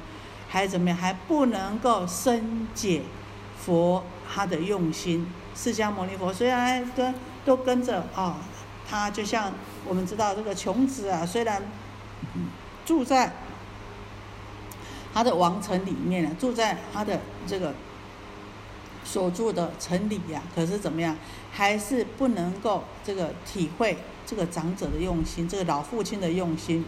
[0.50, 1.00] 还怎么样？
[1.00, 3.04] 还不能够深解
[3.58, 5.26] 佛他的用心。
[5.56, 7.16] 释迦牟尼佛虽然跟
[7.46, 8.36] 都跟着啊，
[8.86, 9.54] 他就像
[9.86, 11.64] 我们知道这个穷子啊，虽然
[12.86, 13.32] 住在
[15.14, 17.74] 他的王城里面啊，住在他的这个
[19.06, 21.16] 所住的城里呀，可是怎么样，
[21.58, 23.98] 还是不能够这个体会。
[24.30, 26.84] 这个长者的用心，这个老父亲的用心，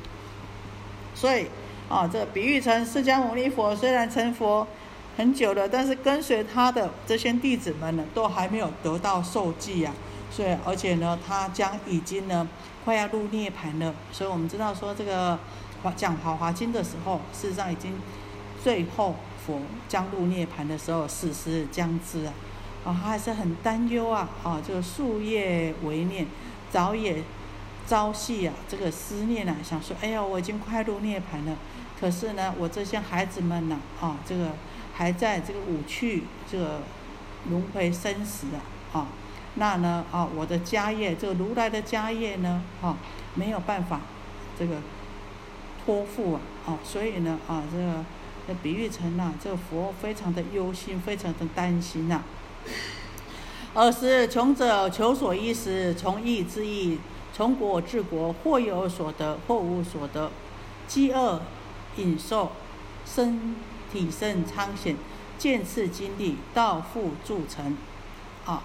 [1.16, 1.48] 所以
[1.88, 4.68] 啊，这比喻成释迦牟尼佛虽然成佛
[5.16, 9.94] 很久了，但是跟随他的这些弟子们呢，都还没有得到受记呀。
[10.30, 12.46] 所以，而且呢，他将已经呢
[12.84, 13.96] 快要入涅盘了。
[14.12, 15.40] 所以我们知道说，这个
[15.82, 17.94] 华讲《华华经》的时候，事实上已经
[18.62, 19.16] 最后
[19.48, 22.34] 佛将入涅盘的时候，死时将至啊。
[22.94, 26.28] 他还是很担忧啊，啊，这个树叶为念。
[26.72, 27.24] 早也
[27.88, 31.58] 朝夕啊，这个思念啊，想说，哎呀，我已经快入涅槃了，
[32.00, 34.52] 可是呢，我这些孩子们呢，啊，这个
[34.94, 36.82] 还在这个五趣这个
[37.50, 38.46] 轮回生死
[38.94, 39.08] 啊，啊，
[39.56, 42.96] 那呢，啊，我的家业，这个如来的家业呢，啊，
[43.34, 44.02] 没有办法
[44.60, 44.76] 这个
[45.84, 48.06] 托付啊，啊，所以呢，啊，这个
[48.48, 52.22] 这比喻成呐，这个佛非常的忧心，非常的担心呐。
[53.76, 57.00] 尔时穷者求所依时，从义之义，
[57.34, 60.32] 从国治国，或有所得，或无所得，
[60.88, 61.42] 饥饿、
[61.98, 62.52] 隐瘦，
[63.06, 63.56] 身
[63.92, 64.96] 体甚苍显，
[65.38, 67.78] 见次经历，道复铸成。
[68.46, 68.64] 啊，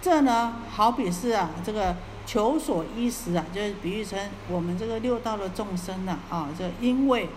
[0.00, 1.94] 这呢，好比是啊，这个
[2.26, 7.28] 求所依时啊，就是比喻成我们这个六道的众生呐，啊，这因为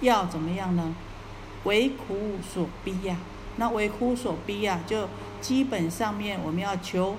[0.00, 0.94] 要怎么样呢？
[1.68, 3.14] 为苦所逼呀。
[3.58, 5.08] 那为苦所逼啊，就
[5.40, 7.16] 基本上面我们要求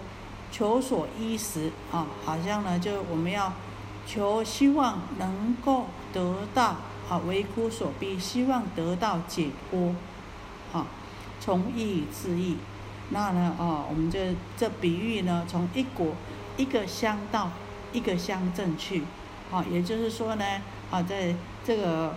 [0.52, 3.54] 求所依时啊，好像呢，就我们要
[4.08, 6.78] 求希望能够得到
[7.10, 9.94] 啊，为苦所逼，希望得到解脱
[10.74, 10.88] 啊，
[11.40, 12.58] 从义自义。
[13.12, 16.14] 那呢，啊，我们这这比喻呢，从一国
[16.58, 17.52] 一个乡到
[17.92, 19.04] 一个乡镇去，
[19.52, 20.46] 啊，也就是说呢，
[20.90, 21.36] 啊，在
[21.66, 22.16] 这个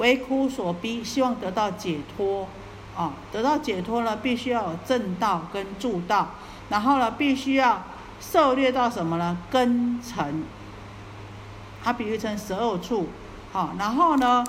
[0.00, 2.48] 为苦所逼，希望得到解脱。
[2.96, 6.30] 啊，得到解脱了，必须要有正道跟助道，
[6.68, 7.82] 然后呢，必须要
[8.20, 9.38] 涉猎到什么呢？
[9.48, 10.42] 根尘，
[11.82, 13.06] 它比喻成十二处，
[13.52, 14.44] 好，然后呢，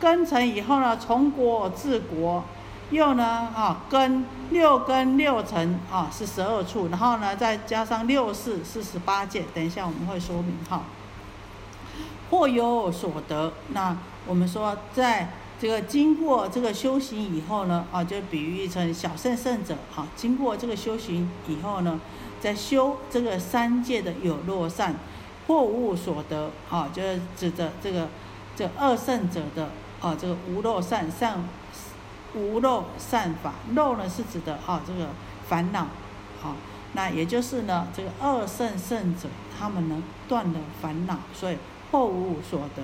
[0.00, 2.42] 根尘以后呢，从国治国，
[2.90, 10.82] 又呢，啊，根六根六尘啊是十二处，然后呢，再加上六世是十八界，等一下我们会说明哈。
[12.30, 13.94] 或有所得，那
[14.26, 15.28] 我们说在。
[15.60, 22.00] 这个经过这个修行以后呢，啊，就比喻成小圣圣者啊，经过这个修行以后呢，
[22.40, 24.96] 在修这个三界的有漏善
[25.46, 28.08] 或无所得啊，就是指的这个
[28.56, 31.48] 这二圣者的啊，这个无漏善善
[32.34, 35.10] 无漏善法，漏呢是指的啊这个
[35.48, 35.82] 烦恼
[36.42, 36.56] 啊，
[36.94, 41.56] 那也就是呢这个二圣圣者他们呢断了烦恼，所以
[41.92, 42.82] 或无所得。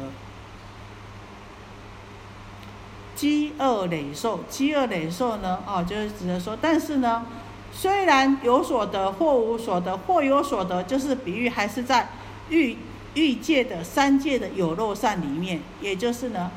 [3.18, 5.58] 饥饿累受，饥饿累受呢？
[5.66, 7.26] 哦，就是只能说，但是呢，
[7.72, 12.10] 虽然有所得或无所得，或有所得，就是比喻还是在
[12.48, 12.76] 欲
[13.14, 16.52] 欲界的三界的有漏善里面，也就是呢，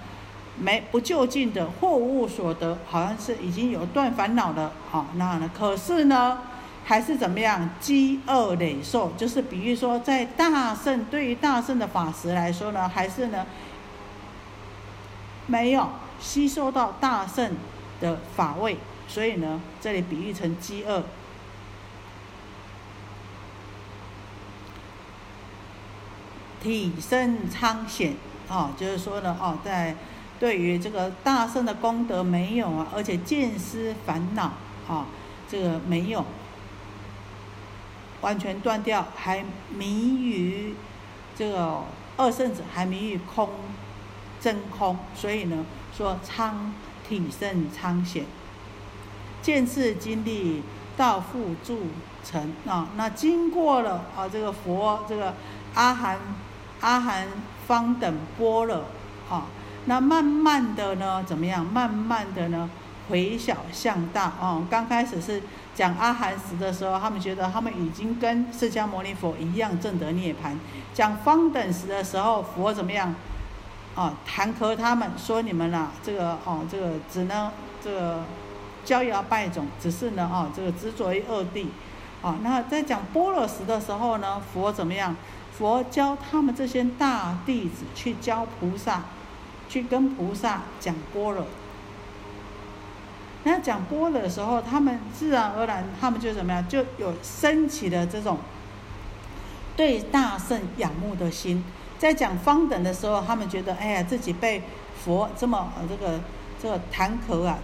[0.59, 4.71] 没不就近的或无所得，好像是已经有断烦恼了。
[4.91, 6.37] 好，那呢，可是呢，
[6.85, 7.71] 还是怎么样？
[7.79, 13.47] 饥饿累受，就是比喻说，在大圣对于大圣的法师来说呢，还是呢，
[15.47, 15.89] 没有。
[16.21, 17.55] 吸收到大圣
[17.99, 21.03] 的法味，所以呢，这里比喻成饥饿。
[26.61, 28.13] 体身苍显，
[28.47, 29.95] 啊，就是说呢，哦，在
[30.39, 34.53] 对于这个大圣的功德没有啊，而且见思烦恼，
[34.87, 35.07] 啊，
[35.49, 36.23] 这个没有
[38.21, 40.75] 完全断掉，还迷于
[41.35, 41.83] 这个
[42.15, 43.49] 二圣子，还迷于空
[44.39, 45.65] 真空，所以呢。
[45.95, 46.73] 说苍
[47.07, 48.25] 体甚苍显，
[49.41, 50.63] 见次经历
[50.95, 51.87] 道复铸
[52.23, 55.33] 成啊，那经过了啊，这个佛这个
[55.73, 56.17] 阿含
[56.79, 57.27] 阿含
[57.67, 58.85] 方等般了
[59.29, 59.47] 啊，
[59.85, 61.65] 那慢慢的呢，怎么样？
[61.65, 62.69] 慢慢的呢，
[63.09, 64.65] 回小向大哦。
[64.69, 65.41] 刚开始是
[65.73, 70.59] 讲阿含时的时候，他们觉得他们已经跟释迦牟尼佛一样正得涅盘。
[70.93, 73.15] 讲方等时的时候，佛怎么样？
[73.95, 77.51] 啊，弹劾他们说你们呐，这个哦，这个只能
[77.83, 78.23] 这个
[78.85, 81.67] 骄摇败种，只是呢啊，这个执着于二谛。
[82.21, 85.15] 啊，那在讲般若时的时候呢，佛怎么样？
[85.57, 89.03] 佛教他们这些大弟子去教菩萨，
[89.67, 91.45] 去跟菩萨讲般若。
[93.43, 98.37] 那讲般若的时候，他们自然而然，他们就怎么样，就有升起的这种
[99.75, 101.63] 对大圣仰慕的心。
[102.01, 104.63] 在讲方等的时候，他们觉得，哎呀，自己被
[105.05, 106.19] 佛这么这个
[106.59, 107.59] 这个弹劾啊，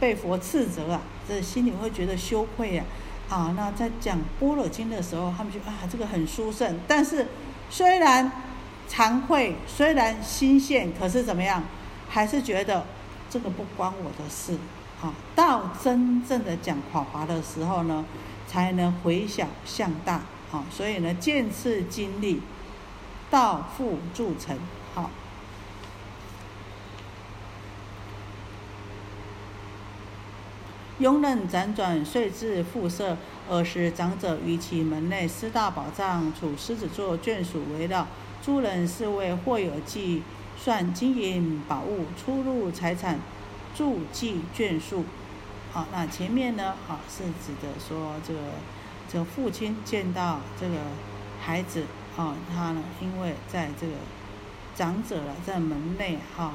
[0.00, 2.82] 被佛斥责啊，这心里会觉得羞愧呀。
[3.28, 6.80] 啊，那在讲般若经的时候，他们就啊，这个很殊胜。
[6.88, 7.28] 但是
[7.70, 8.32] 虽然
[8.90, 11.62] 惭愧，虽然心现，可是怎么样，
[12.08, 12.84] 还是觉得
[13.30, 14.58] 这个不关我的事。
[15.00, 18.04] 啊，到真正的讲法华的时候呢，
[18.48, 20.22] 才能回小向大。
[20.50, 22.42] 啊，所以呢，渐次经历，
[23.30, 24.58] 道复铸成。
[24.94, 25.10] 好。
[31.00, 33.16] 庸人辗转，遂至复舍。
[33.48, 38.06] 尔时长者于其门内四大宝藏，处狮子座眷属围绕。
[38.42, 40.22] 诸人是为或有计
[40.56, 43.18] 算金银宝物、出入财产、
[43.74, 45.04] 住记眷属。
[45.72, 46.74] 好，那前面呢？
[46.86, 48.40] 好，是指的说这个
[49.10, 50.76] 这个父亲见到这个
[51.40, 53.94] 孩子，啊，他呢，因为在这个
[54.74, 56.52] 长者了，在门内，哈。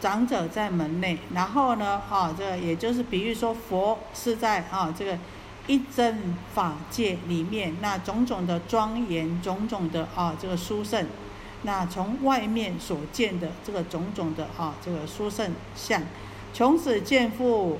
[0.00, 5.18] 长者在门内，然后呢，啊，这个也就是比喻说佛是在啊这个
[5.68, 11.06] 一真法界里面，那种种的庄严，种种的啊这个殊胜，
[11.62, 16.02] 那从外面所见的这个种种的啊这个殊胜相，
[16.54, 17.78] 从此见复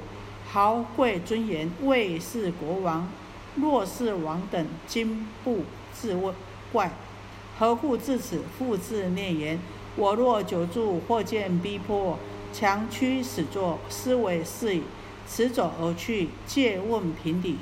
[0.50, 3.08] 豪贵尊严，魏是国王，
[3.56, 6.34] 若是王等，今不自问
[6.70, 6.92] 怪，
[7.58, 9.58] 何故至此复自念言？
[9.96, 12.18] 我若久住，或见逼迫，
[12.52, 14.82] 强驱使作，思为是矣。
[15.26, 17.58] 此走而去，借问平底，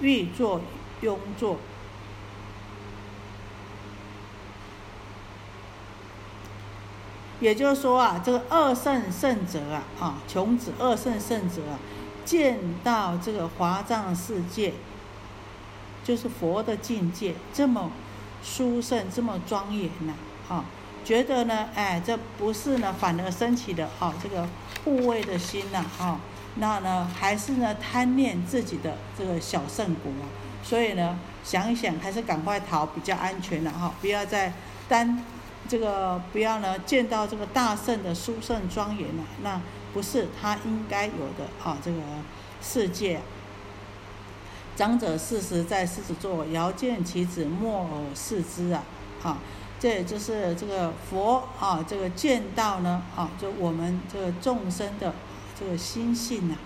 [0.00, 0.60] 欲作
[1.02, 1.56] 庸作。
[7.40, 11.78] 也就是说啊，这个二圣圣者啊，啊，穷子二圣圣者啊，
[12.24, 14.74] 见到这个华藏世界，
[16.04, 17.90] 就是佛的境界，这么
[18.42, 20.12] 殊胜，这么庄严呐，
[20.48, 20.64] 啊。
[21.02, 24.46] 觉得呢，哎，这不是呢，反而升起的啊，这个
[24.84, 26.20] 护卫的心呐，啊，
[26.56, 30.12] 那呢，还是呢贪恋自己的这个小圣国，
[30.62, 34.52] 所以呢，想一想，还是赶快逃比较安全了哈，不要再
[34.88, 35.24] 单
[35.68, 39.60] 这个不要呢见到这个大圣的殊胜庄严了，那
[39.94, 41.98] 不是他应该有的啊，这个
[42.60, 43.20] 世界。
[44.76, 48.82] 长者四十在狮子座，遥见其子莫尔视之啊，
[49.22, 49.38] 啊。
[49.78, 55.14] 这也就是这个佛啊，这个见到呢啊，就我们这个众生的
[55.60, 56.56] 这个心性呐，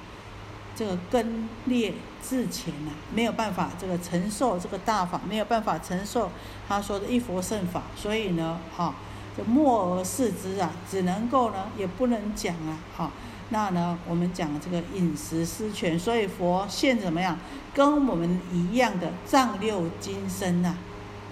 [0.76, 6.30] 这个根裂自浅呐，没有办法这个承受这个大法，没有办法承受
[6.68, 8.94] 他说的一佛圣法，所以呢，哈，
[9.36, 13.10] 就默而视之啊，只能够呢，也不能讲啊，哈，
[13.50, 17.36] 那呢，我们讲这个饮食失权，所以佛现怎么样，
[17.74, 20.76] 跟我们一样的藏六金身呐，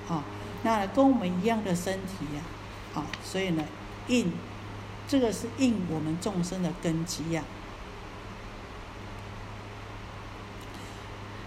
[0.09, 0.25] 啊。
[0.65, 2.43] 那跟我们一样的身体呀，
[2.95, 3.65] 啊，所以呢，
[4.07, 4.33] 应
[5.07, 7.45] 这个是应我们众生的根基呀。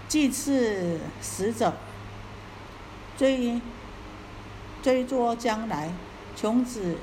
[0.08, 1.74] 祭祀死者，
[3.18, 3.60] 追
[4.80, 5.92] 追捉将来，
[6.36, 6.98] 穷子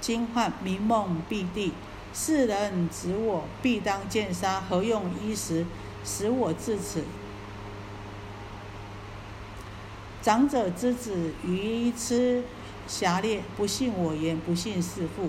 [0.00, 1.74] 惊唤明梦必地，
[2.14, 5.66] 世人指我必当见杀，何用衣食
[6.02, 7.04] 使我至此？
[10.22, 12.42] 长者之子愚痴
[12.86, 15.28] 狭劣，不信我言，不信师父。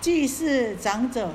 [0.00, 1.30] 既是长者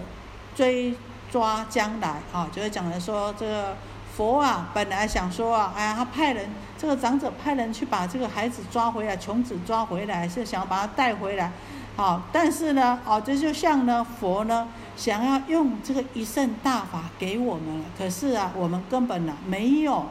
[0.56, 0.96] 追
[1.32, 3.78] 抓将来啊，就是讲的说这个
[4.16, 11.52] 佛啊，本来想说啊，哎呀，他派人这个长者派人去把这个孩子抓回来，穷子抓回来，是想要把他带回来，
[11.96, 20.06] 好，但是呢，哦，这就像呢，佛呢想要用这个一圣大法给我们，可是啊，我们根本呢没有。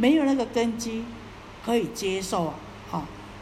[0.00, 1.04] 没有那个根基
[1.66, 2.54] 可以接受啊，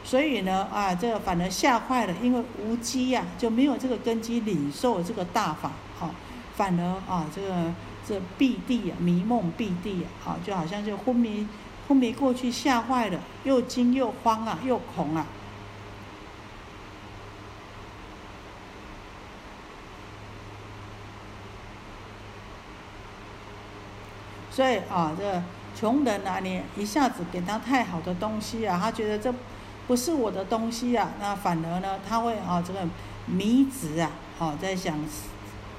[0.07, 6.15] 所以呢，啊，这个反而吓坏了，因为无机呀，就没有这个根基领受这个大法，好，
[6.55, 7.75] 反而啊，这个
[8.07, 11.49] 这闭地啊，迷梦闭地啊，好，就好像就昏迷
[11.89, 15.27] 昏迷过去，吓坏了，又惊又慌啊，又恐啊。
[24.53, 25.43] 所以啊，这
[25.77, 29.35] 穷人啊，你一下子给他太好的东西啊，他觉得这
[29.87, 32.81] 不是我的东西啊，那反而呢，他会啊，这个
[33.27, 34.99] 迷执啊，哦，在想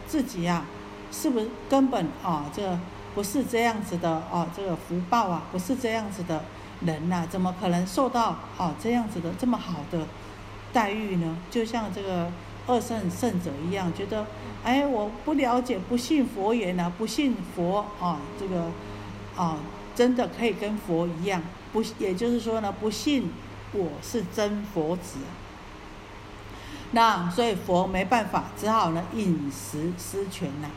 [0.07, 0.65] 自己啊，
[1.11, 2.79] 是不是根本啊，这个
[3.13, 6.43] 不是这样子的哦，这个福报啊，不是这样子的
[6.81, 10.07] 人呐，怎么可能受到哦这样子的这么好的
[10.71, 11.37] 待遇呢？
[11.51, 12.31] 就像这个
[12.65, 14.25] 二圣圣者一样，觉得。
[14.63, 18.65] 哎，我不了解，不信佛缘呐，不信佛啊，这个
[19.37, 19.57] 啊，
[19.95, 21.41] 真的可以跟佛一样，
[21.71, 23.31] 不，也就是说呢，不信
[23.77, 25.19] 我是真佛子。
[26.91, 30.69] 那所以佛没办法，只好呢饮食失权呐。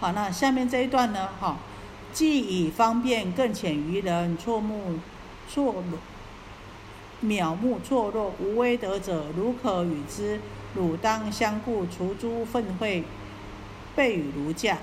[0.00, 1.56] 好，那下面这一段呢，哈，
[2.12, 4.98] 既以方便更浅于人，错目
[5.48, 5.98] 错落。
[7.20, 10.40] 渺目错落，无威德者，如可与之，
[10.74, 13.02] 汝当相顾，除诸粪秽，
[13.96, 14.78] 备与如驾。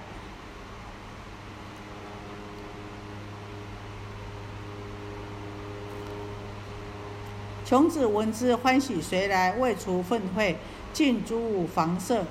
[7.66, 10.56] 穷子闻之，欢喜随来，未除愤恚，
[10.94, 12.24] 尽诸房舍。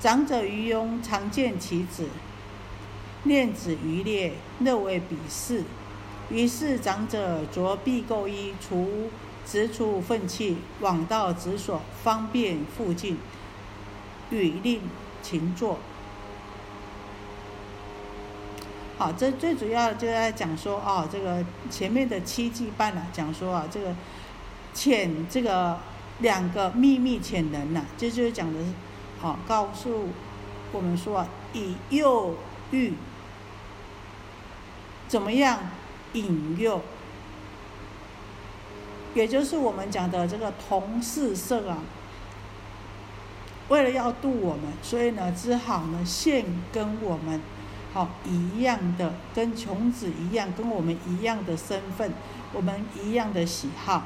[0.00, 2.08] 长者于庸，常见其子，
[3.22, 5.62] 念子于列，乐为鄙视。
[6.28, 9.08] 于是长者着必垢衣，除
[9.46, 13.18] 直出粪气，往到直所，方便附近，
[14.30, 14.80] 语令
[15.22, 15.78] 勤坐。
[18.98, 23.94] 好，这最主要就在讲说哦，这个前面的七季半呢，讲说啊，这个
[24.72, 25.78] 潜这个
[26.20, 28.66] 两个秘密潜能呐，这就是讲的是，
[29.20, 30.08] 好告诉
[30.72, 32.36] 我们说啊，以诱
[32.70, 32.94] 欲
[35.08, 35.58] 怎么样？
[36.14, 36.80] 引诱，
[39.14, 41.78] 也就是我们讲的这个同事色啊，
[43.68, 47.38] 为了要度我们，所以呢，只好呢现跟我们
[47.92, 52.12] 好一样的，跟琼子一样，跟我们一样的身份，
[52.52, 54.02] 我们一样的喜好。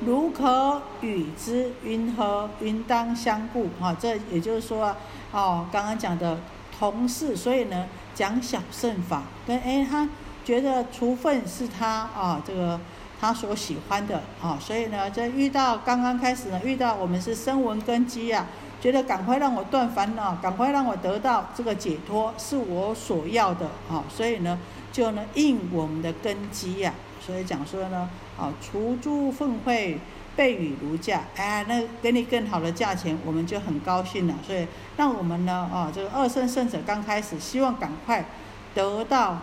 [0.00, 2.48] 如可与之云何？
[2.60, 3.68] 云当相顾。
[3.80, 4.94] 哈，这也就是说，
[5.32, 6.38] 哦，刚刚讲的
[6.78, 10.08] 同事，所以呢，讲小圣法，跟哎，他
[10.44, 12.78] 觉得除粪是他啊，这个
[13.20, 18.46] 他所喜欢的啊，所以呢，在遇到刚刚开始呢，遇到我们是声闻根基啊，
[18.80, 24.58] 觉得赶快让我断烦恼，赶快让我得到这个解脱，是我所要的啊，所以呢，
[24.92, 26.94] 就呢应我们的根基呀。
[27.20, 28.08] 所以讲说呢，
[28.38, 29.96] 啊，除诸粪秽，
[30.38, 34.34] 备与如价，哎，那给你更好的价钱，我们就很高兴了。
[34.46, 34.64] 所以
[34.96, 38.24] 让我们呢，啊，这个二圣圣者刚开始希望赶快
[38.72, 39.38] 得到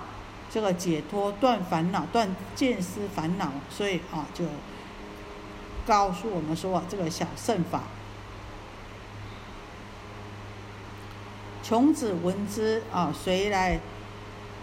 [0.50, 4.46] 这个解脱，断烦恼，断见思烦恼，所以啊，就
[5.86, 7.84] 告诉我们说这个小圣法。
[11.62, 13.80] 穷子闻之，啊，谁来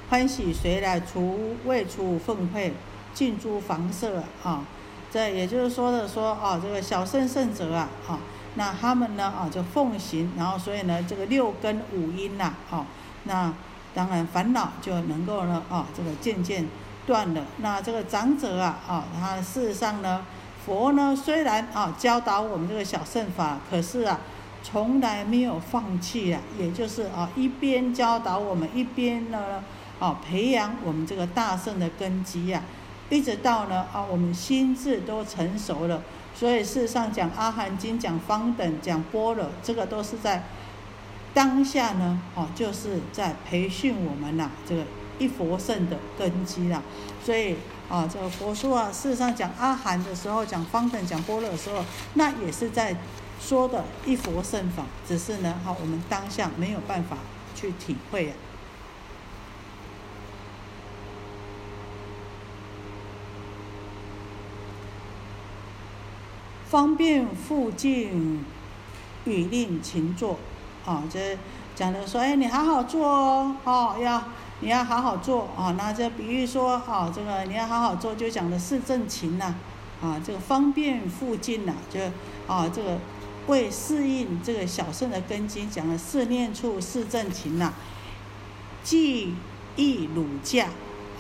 [0.09, 0.55] 欢喜？
[0.55, 2.71] 谁来除未除粪秽？
[3.15, 4.65] 进诸房舍啊，
[5.13, 8.19] 这也就是说的说啊，这个小圣圣者啊，啊，
[8.55, 12.87] 那他们呢啊就奉行，然后所以呢这个六根五阴呐，啊，
[13.25, 13.53] 那
[13.95, 16.67] 当然烦恼就能够呢啊这个渐渐
[17.07, 17.45] 断了。
[17.59, 20.25] 那这个长者啊啊，他事实上呢，
[20.65, 24.19] 佛呢虽然啊教导我们这个小圣法，可是啊
[24.63, 29.63] 从来没有放弃啊，也就是啊一边教导我们，一边呢
[29.99, 32.63] 啊培养我们这个大圣的根基呀。
[33.13, 36.03] 一直到呢啊，我们心智都成熟了，
[36.35, 40.43] 所以事实上讲《阿含经》讲方等讲般若，这个都是在
[41.35, 44.83] 当下呢，哦，就是在培训我们呐，这个
[45.19, 46.83] 一佛圣的根基啦。
[47.23, 47.57] 所以
[47.91, 51.85] 啊，这个佛说啊，事实上讲阿含的时候，讲方等讲般若的时候，
[52.15, 52.97] 那也是在
[53.39, 57.19] 说的一佛圣法，只是呢，好，我们当下没有办法
[57.55, 58.35] 去体会啊。
[66.73, 68.43] 方便附近，
[69.27, 70.39] 语令勤坐，
[70.87, 71.37] 啊，这
[71.75, 74.25] 讲的说，哎，你好好做哦，哦，要
[74.61, 75.75] 你要好好做啊。
[75.77, 79.55] 那这比喻说，啊，这个你要好好做，就讲的四正勤呐，
[80.01, 82.01] 啊，这个方便附近呐，就
[82.47, 82.99] 啊，这个
[83.49, 87.75] 为适应这个小圣的根基，讲的四念处、四正勤呐，
[88.83, 89.35] 记
[89.77, 90.69] 忆儒驾，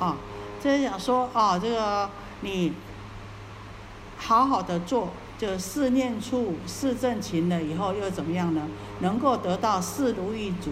[0.00, 0.16] 啊，
[0.62, 2.08] 这是讲说，啊，这个
[2.40, 2.72] 你
[4.16, 5.10] 好好的做。
[5.42, 8.62] 就四念处、四正勤了以后又怎么样呢？
[9.00, 10.70] 能够得到四如意足，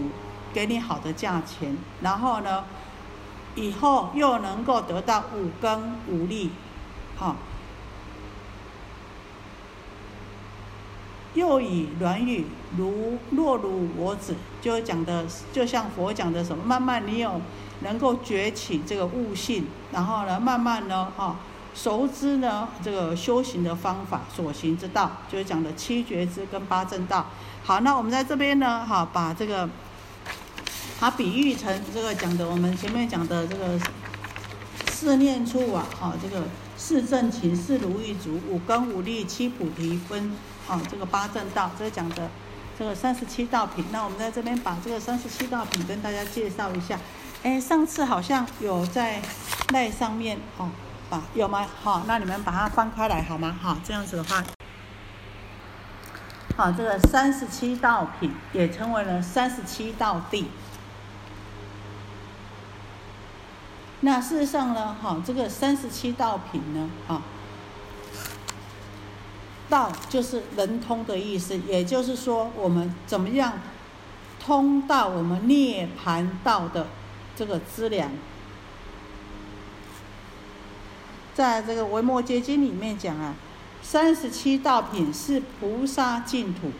[0.53, 2.63] 给你好的价钱，然后呢，
[3.55, 6.51] 以后又能够得到五根五力，
[7.17, 7.35] 好，
[11.33, 12.45] 又以软语
[12.77, 17.41] 如若如我子，就讲的就像佛讲的什么，慢慢你有
[17.81, 21.35] 能够崛起这个悟性，然后呢，慢慢呢，哈。
[21.73, 27.25] 熟知呢，这个修行的方法，所行之道，就是讲的七觉之跟八正道。
[27.63, 29.69] 好，那我们在这边呢，哈，把这个，
[30.99, 33.79] 它比喻成这个讲的，我们前面讲的这个
[34.91, 36.43] 四念处啊，哈，这个
[36.75, 40.35] 四正勤、四如意足、五根五力、七菩提分，
[40.67, 42.29] 啊，这个八正道，这个讲的
[42.77, 43.85] 这个三十七道品。
[43.91, 46.99] 那我们在这边把这个三十七道品跟大家介绍一下。
[47.43, 49.21] 哎，上次好像有在
[49.69, 50.69] 那上面，哦。
[51.11, 51.67] 啊有吗？
[51.83, 53.53] 好，那你们把它翻开来好吗？
[53.61, 54.41] 好，这样子的话，
[56.55, 60.47] 好，这个三十七道品也称为了三十七道地。
[63.99, 67.21] 那事实上呢，哈，这个三十七道品呢，啊，
[69.69, 73.59] 道就是人通的意思，也就是说，我们怎么样
[74.39, 76.87] 通到我们涅盘道的
[77.35, 78.09] 这个资粮。
[81.33, 83.35] 在这个《维摩诘经》里面讲啊，
[83.81, 86.71] 三十七道品是菩萨净土。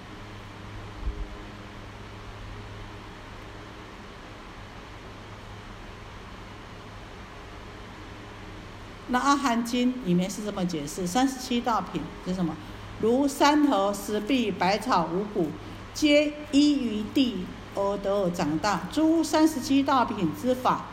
[9.07, 12.55] 那《阿含经》里面是这么解释：三十七道品是什么？
[13.01, 15.49] 如山河、石壁、百草、五谷，
[15.93, 17.45] 皆依于地
[17.75, 18.87] 而得而长大。
[18.91, 20.85] 诸三十七道品之法，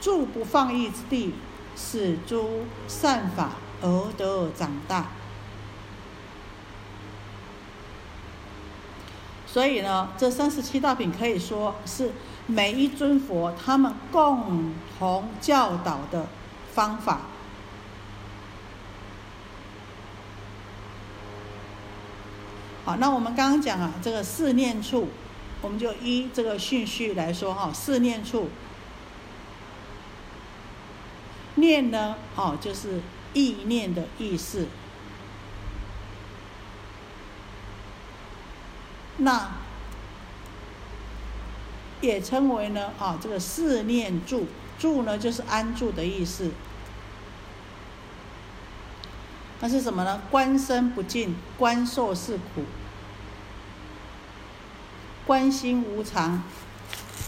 [0.00, 1.32] 住不放逸之地。
[1.76, 3.50] 使诸善法
[3.82, 5.08] 而得长大，
[9.46, 12.12] 所以呢，这三十七道品可以说是
[12.46, 16.26] 每一尊佛他们共同教导的
[16.72, 17.20] 方法。
[22.86, 25.08] 好，那我们刚刚讲啊，这个四念处，
[25.60, 28.48] 我们就依这个顺序来说哈，四念处。
[31.56, 33.00] 念呢，哦，就是
[33.34, 34.66] 意念的意思。
[39.18, 39.50] 那
[42.00, 44.46] 也称为呢，啊，这个四念住，
[44.78, 46.50] 住呢就是安住的意思。
[49.60, 50.20] 那是什么呢？
[50.30, 52.64] 观身不净，观受是苦，
[55.26, 56.42] 观心无常，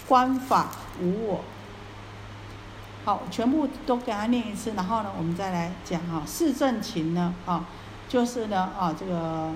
[0.06, 0.70] 观法
[1.00, 1.44] 无我。
[3.08, 6.22] 好，全部都给他念一次，然后呢，我们再来讲哈。
[6.26, 7.64] 四正勤呢，啊，
[8.06, 9.50] 就是呢，啊，这个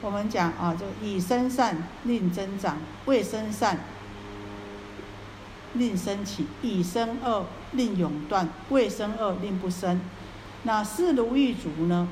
[0.00, 2.76] 我们讲啊，就以生善令增长，
[3.06, 3.80] 未生善
[5.72, 10.00] 令生起，以生恶令永断，未生恶令不生。
[10.62, 12.06] 那四如意足呢？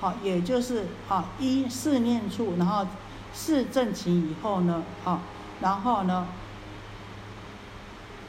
[0.00, 2.86] 好，也就是啊，一四念处，然后
[3.34, 5.20] 四正勤以后呢，啊，
[5.60, 6.26] 然后呢，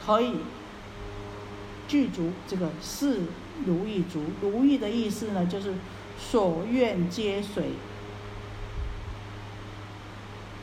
[0.04, 0.36] 可以。
[1.88, 3.22] 具足这个是
[3.66, 5.74] 如意足，如意的意思呢，就是
[6.18, 7.72] 所愿皆随，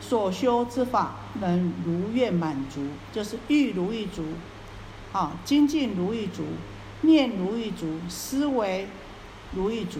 [0.01, 4.23] 所修之法能如愿满足，就是欲如意足，
[5.13, 6.43] 啊，精进如意足，
[7.01, 8.87] 念如意足，思维
[9.53, 9.99] 如意足。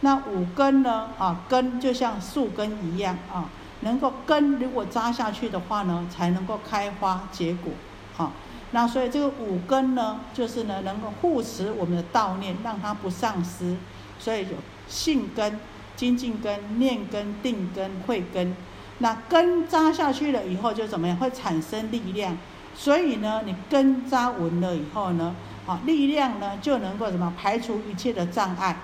[0.00, 1.10] 那五根呢？
[1.18, 7.72] 啊，根就像树根一样啊，能够根如果扎下去的话呢，才能够开花结果，
[8.16, 8.32] 啊。
[8.70, 13.76] 那所以这个五根呢，就是呢能够护持我们的道念，让它不丧失。
[14.18, 14.56] 所以有
[14.88, 15.58] 性根、
[15.96, 18.54] 精进根、念根、定根、慧根。
[18.98, 21.16] 那根扎下去了以后就怎么样？
[21.16, 22.36] 会产生力量。
[22.74, 25.34] 所以呢，你根扎稳了以后呢，
[25.66, 28.80] 啊，力量呢就能够什么排除一切的障碍。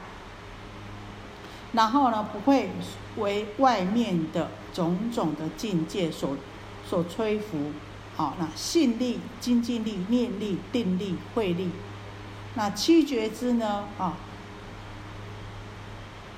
[1.73, 2.71] 然后呢，不会
[3.17, 6.37] 为外面的种种的境界所
[6.89, 7.73] 所吹拂。
[8.17, 11.71] 好，那信力、精进力、念力、定力、慧力，
[12.55, 13.85] 那七觉之呢？
[13.99, 14.15] 啊，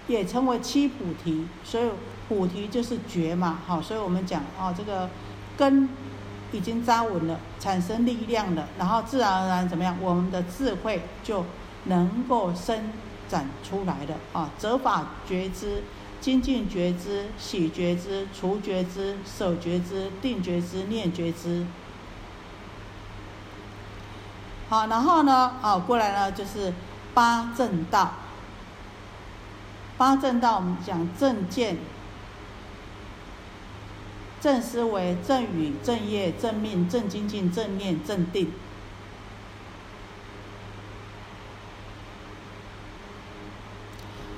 [0.07, 1.47] 也称为七菩提。
[1.63, 1.91] 所以
[2.29, 3.61] 菩提就是觉嘛。
[3.67, 5.11] 好，所以我们讲啊，这个
[5.57, 5.89] 根
[6.53, 11.45] 已经扎稳了，产生力量了，然后自然而然怎么样，我们的智慧就
[11.85, 12.91] 能够生
[13.29, 14.51] 长出来的啊！
[14.57, 15.83] 则法觉知、
[16.21, 21.67] 精进觉知、喜觉知、除觉知、守觉知、定觉知、念觉知。
[24.69, 26.73] 好，然后呢，啊，过来呢就是
[27.15, 28.15] 八正道。
[29.97, 31.79] 八正道我们讲正见、
[34.41, 38.53] 正思维、正语、正业、正命、正精进、正念、正定。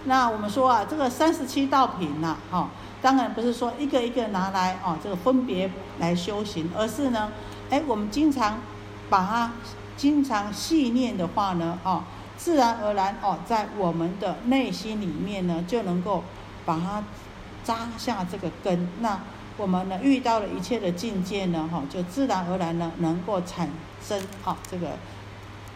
[0.09, 2.69] 那我们说啊，这个三十七道品呐，哈，
[3.01, 7.31] 当然不是说一个一个拿来哦，这个分别来修行，而是呢，
[7.71, 8.59] 哎，我们经常
[9.09, 9.53] 把它。
[9.99, 12.05] 经常细念的话呢，哦，
[12.37, 16.23] 自然而然哦，在我们的内心里面呢，就能够
[16.65, 17.03] 把它
[17.65, 18.89] 扎下这个根。
[19.01, 19.19] 那
[19.57, 23.69] 我们呢，遇到了一切的境界呢，哈，就自然而然呢，能够产
[24.01, 24.91] 生啊这个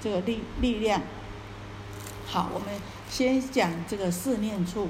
[0.00, 1.00] 这个力力量。
[2.28, 2.68] 好，我们
[3.12, 4.88] 先讲这个四念处，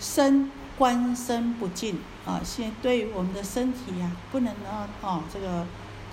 [0.00, 1.98] 身观身不净。
[2.24, 5.66] 啊，现对于我们的身体呀，不能呢，哦，这个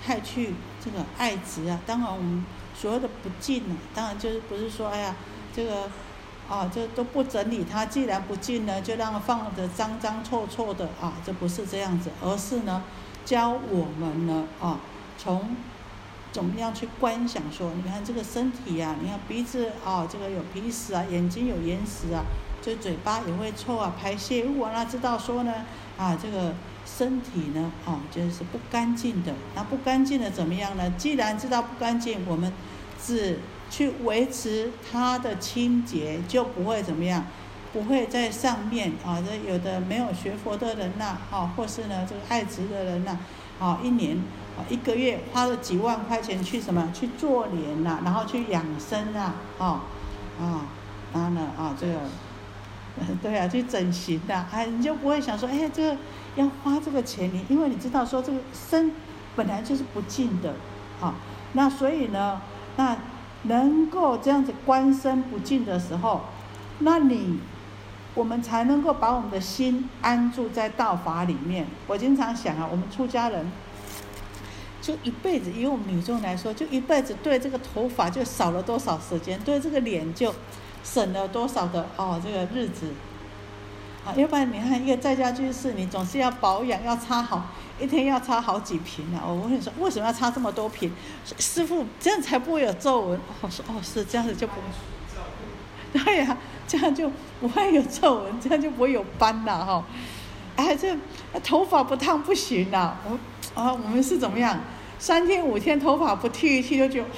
[0.04, 1.80] 太去这个爱执啊。
[1.86, 2.44] 当然，我们
[2.74, 5.16] 所有的不净呢，当然就是不是说，哎呀，
[5.54, 5.90] 这个，
[6.50, 7.86] 啊，这都不整理它。
[7.86, 12.84] 既然不净呢，就让它放着脏脏臭臭的啊，这不是这样子，而是呢，
[13.24, 14.80] 教我们呢，啊，
[15.16, 15.56] 从
[16.32, 22.24] 怎么样去观想说，你看这个身体呀，你看鼻子啊，这个有鼻屎啊，眼睛有眼屎啊，
[22.62, 25.52] 就嘴巴也会臭啊，排泄物啊，那知道说呢。
[25.98, 26.54] 啊，这个
[26.86, 29.34] 身体呢，哦，就是不干净的。
[29.56, 30.88] 那不干净的怎么样呢？
[30.96, 32.52] 既然知道不干净，我们
[33.04, 37.26] 只去维持它的清洁，就不会怎么样，
[37.72, 39.20] 不会在上面啊。
[39.26, 43.18] 这有的没有学佛的人呐，啊，或是呢这个爱执的人呐，
[43.58, 44.22] 啊，一年
[44.68, 49.82] 一个月花了几万块钱去什么去做脸呐，然后去养生啊，啊
[50.40, 50.66] 啊，
[51.12, 51.94] 然后呢啊这个。
[53.22, 55.96] 对啊，去整形的，哎，你就不会想说，哎，这个
[56.34, 58.90] 要花这个钱，你因为你知道说这个身
[59.36, 60.54] 本来就是不净的，
[61.00, 61.14] 啊，
[61.52, 62.40] 那所以呢，
[62.76, 62.96] 那
[63.44, 66.22] 能够这样子观身不净的时候，
[66.80, 67.38] 那你
[68.16, 71.68] 我们才能够把我们的心安住在道法里面。
[71.86, 73.46] 我经常想啊，我们出家人
[74.88, 80.34] 就一辈子，以我们女众来说，就一辈子对这个头发就少了多少时间，对这个脸就。
[80.84, 82.86] 省了多少的哦，这个日子，
[84.06, 89.20] 啊，要不然你看一个在家居士，你总是要保养，要擦好，一天要擦好几瓶啊。
[89.26, 90.90] 我问你说，为什么要擦这么多瓶？
[91.38, 93.20] 师傅，这样才不会有皱纹。
[93.42, 94.54] 我说，哦，是这样子就不，
[95.92, 99.84] 对呀，这样就不会有皱纹，这样就不会有斑了哈。
[100.56, 100.96] 哎，这
[101.44, 102.96] 头发不烫不行呐。
[103.04, 103.18] 我
[103.60, 104.58] 啊，我们是怎么样？
[104.98, 107.10] 三天五天头发不剃一剃，就觉得哇，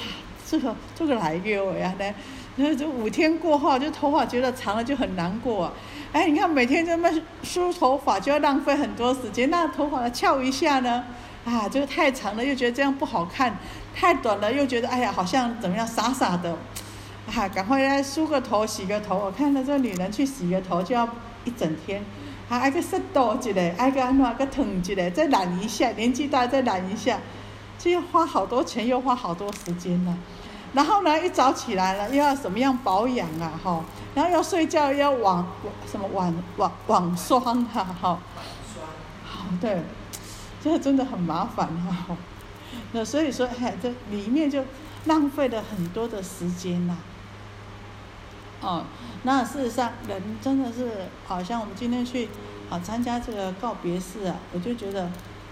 [0.46, 2.14] 这个这个来给我呀呢。
[2.56, 5.72] 那这五天过后，就头发觉得长了就很难过。
[6.12, 7.08] 哎，你看每天这么
[7.42, 11.04] 梳头发就要浪费很多时间，那头发翘一下呢，
[11.44, 13.56] 啊，这个太长了又觉得这样不好看，
[13.94, 16.54] 太短了又觉得哎呀好像怎么样傻傻的，
[17.32, 19.16] 啊，赶快来梳个头洗个头。
[19.16, 21.08] 我看到这女人去洗个头就要
[21.44, 22.04] 一整天，
[22.48, 27.18] 还挨个湿多一嘞，挨个安个烫一嘞，再染一下，年纪大再染一下，
[27.82, 30.18] 这要花好多钱又花好多时间呢。
[30.74, 33.58] 然后呢，一早起来了，又要怎么样保养啊？
[33.64, 33.82] 哈，
[34.14, 35.44] 然后要睡觉要网
[35.90, 37.42] 什么网网网霜
[37.74, 37.96] 啊？
[38.00, 38.18] 哈，
[39.24, 39.82] 好，对，
[40.62, 42.16] 这个真的很麻烦哈。
[42.92, 44.62] 那所以说，哎，这里面就
[45.06, 46.96] 浪费了很多的时间呐。
[48.60, 48.84] 哦，
[49.24, 52.28] 那事实上，人真的是好像我们今天去
[52.68, 55.04] 啊参加这个告别式啊，我就觉得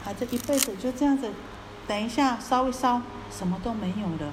[0.04, 1.28] 啊，这一辈子就这样子，
[1.88, 4.32] 等一下烧一烧，什么都没有了。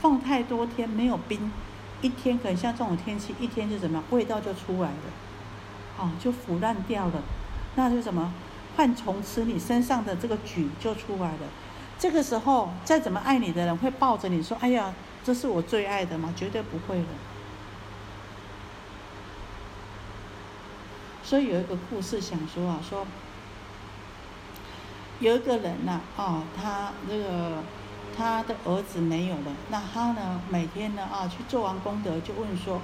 [0.00, 1.50] 放太多天没有冰，
[2.02, 4.96] 一天可能像这种天气，一天就怎么样，味道就出来了，
[5.98, 7.22] 哦，就腐烂掉了，
[7.76, 8.32] 那就什么，
[8.76, 11.38] 换虫吃你身上的这个菌就出来了。
[11.98, 14.92] 这个时候，再怎么爱你的人会抱着你说：“哎呀，
[15.24, 17.06] 这是我最爱的吗？”绝对不会的。
[21.22, 23.06] 所以有一个故事想说啊，说
[25.20, 27.58] 有一个人呐，哦，他这个。
[28.18, 30.40] 他的儿子没有了，那他呢？
[30.48, 32.80] 每天呢啊，去做完功德就问说：“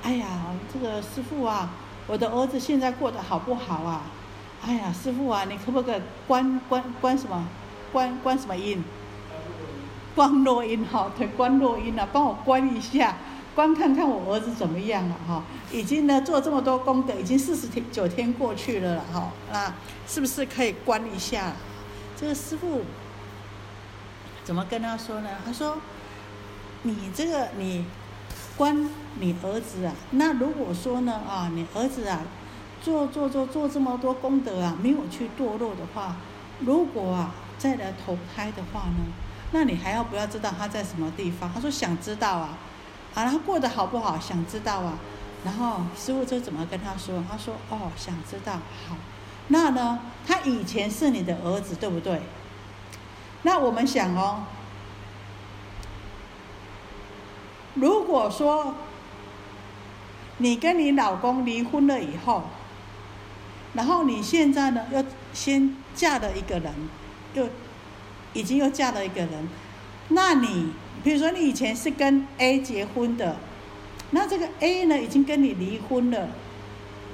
[0.00, 0.28] 哎呀，
[0.72, 1.70] 这个师傅啊，
[2.06, 4.02] 我的儿子现在过得好不好啊？
[4.64, 7.48] 哎呀，师傅啊，你可不可以关关关什么？
[7.92, 8.84] 关关什么音？
[10.14, 13.16] 关落音哈，对，关落音啊，帮我关一下，
[13.56, 15.42] 关。”看看我儿子怎么样了哈，
[15.72, 19.72] 已经呢做这么多功德，已经四十天九天过去了了哈，那
[20.06, 21.52] 是不是可以关一下？
[22.16, 22.82] 这个师傅
[24.44, 25.28] 怎么跟他说呢？
[25.44, 25.78] 他说
[26.82, 27.84] ：“你这个你
[28.56, 32.20] 关你儿子啊，那如果说呢啊，你儿子啊
[32.82, 36.16] 做做做做这么多功德啊，没有去堕落的话，
[36.58, 39.04] 如果啊再来投胎的话呢，
[39.52, 42.58] 那你还要不要知道他在什么地方？”他说：“想知道啊。”
[43.14, 44.18] 啊，然后过得好不好？
[44.18, 44.98] 想知道啊。
[45.44, 47.22] 然后师傅就怎么跟他说？
[47.30, 48.52] 他说：“哦，想知道。
[48.54, 48.96] 好，
[49.48, 49.98] 那呢？
[50.26, 52.20] 他以前是你的儿子，对不对？
[53.42, 54.44] 那我们想哦，
[57.74, 58.74] 如果说
[60.38, 62.44] 你跟你老公离婚了以后，
[63.74, 66.74] 然后你现在呢又先嫁了一个人，
[67.34, 67.48] 又
[68.34, 69.48] 已经又嫁了一个人，
[70.08, 70.72] 那你？”
[71.02, 73.34] 比如说，你以前是跟 A 结婚的，
[74.10, 76.28] 那这个 A 呢已经跟你离婚了，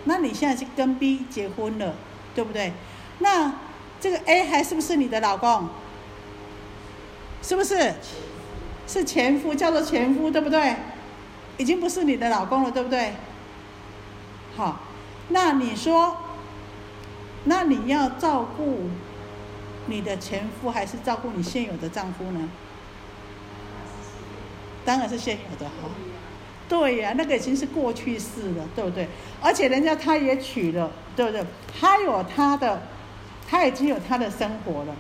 [0.05, 1.95] 那你现在是跟 B 结婚了，
[2.35, 2.73] 对不对？
[3.19, 3.53] 那
[4.01, 5.69] 这个 A 还是不是你的老公？
[7.43, 7.95] 是不是？
[8.89, 10.77] 是前夫，叫做前夫，对不对？
[11.59, 13.15] 已经不是你的老公了，对不对？
[14.57, 14.81] 好，
[15.31, 16.17] 那你说，
[17.45, 18.89] 那你要照顾
[19.87, 22.49] 你的前夫，还是照顾你现有的丈夫呢？
[24.85, 25.89] 当然是现有的哈，
[26.69, 29.09] 对呀，那个已经是过去式了，对不对？
[29.41, 31.45] 而且人家他也娶了，对不对？
[31.79, 32.83] 他有他的，
[33.49, 34.95] 他已经有他的生活了。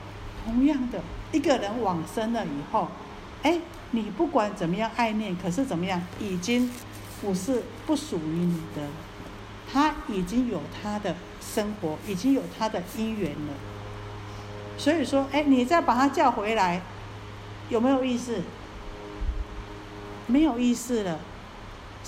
[0.44, 1.00] 同样的，
[1.32, 2.88] 一个人往生了以后，
[3.42, 3.58] 哎，
[3.90, 6.70] 你不管怎么样爱念，可是怎么样，已经
[7.20, 8.82] 不是不属于你的，
[9.72, 13.54] 他已经有他的生活，已经有他的姻缘了。
[14.78, 16.80] 所以说，哎，你再把他叫回来，
[17.70, 18.40] 有没有意思？
[20.28, 21.18] 没有意思了，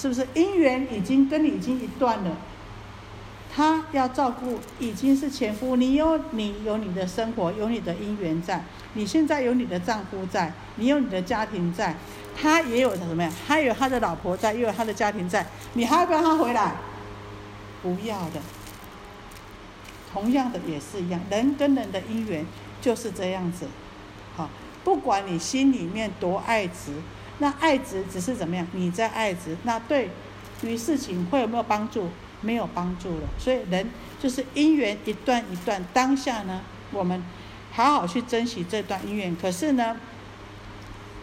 [0.01, 0.25] 是不是？
[0.35, 2.37] 姻缘已经跟你已经一段了，
[3.53, 11.97] 他要照顾已经是前夫，你有你有你的生活，有你的姻缘在，你现在有你的丈夫在，你有你的家庭在，
[12.41, 13.33] 他也有什么呀？
[13.49, 16.77] 他有他的老婆在，又有他的家庭在，你还要不要他回来？
[17.83, 18.41] 不要的。
[20.13, 22.47] 同样的也是一样，人跟人的姻缘
[22.81, 23.67] 就是这样子，
[24.37, 24.49] 好，
[24.85, 26.93] 不管你心里面多爱子。
[27.39, 28.67] 那爱值只是怎么样？
[28.73, 30.11] 你在爱值，那对
[30.63, 32.09] 于事情会有没有帮助？
[32.41, 33.27] 没有帮助了。
[33.37, 36.61] 所以人就是因缘一段一段，当下呢，
[36.93, 37.21] 我们
[37.73, 39.37] 好好去珍惜这段姻缘。
[39.37, 39.97] 可是呢，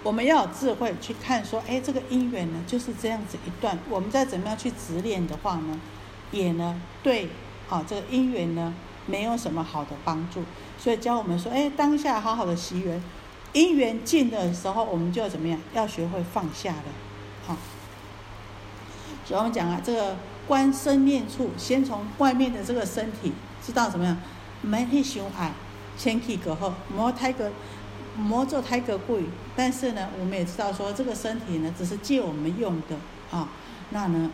[0.03, 3.79] 我们要有智慧去看，说，哎，这个姻缘呢就是这样子一段。
[3.89, 5.79] 我们再怎么样去执念的话呢，
[6.31, 7.29] 也呢对，
[7.69, 8.73] 啊，这个姻缘呢
[9.05, 10.43] 没有什么好的帮助。
[10.77, 13.01] 所以教我们说，哎，当下好好的惜缘。
[13.55, 15.57] 因缘尽的时候，我们就要怎么样？
[15.73, 16.83] 要学会放下了，
[17.47, 17.55] 好。
[19.25, 23.31] 所以我们讲啊，这个观身念处，先从外面的这个身体
[23.65, 24.17] 知道怎么样？
[24.61, 25.53] 没去想爱，
[25.97, 27.49] 先去隔后，磨胎个
[28.17, 29.23] 磨做胎个贵。
[29.55, 32.97] 但是呢，我们也知道说，这个身体呢，只是借我们用的
[33.31, 33.47] 啊。
[33.91, 34.29] 那呢，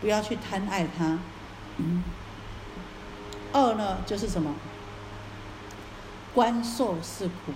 [0.00, 1.18] 不要去贪爱它。
[1.76, 2.02] 嗯。
[3.52, 4.54] 二呢，就是什么？
[6.32, 7.52] 观受是苦。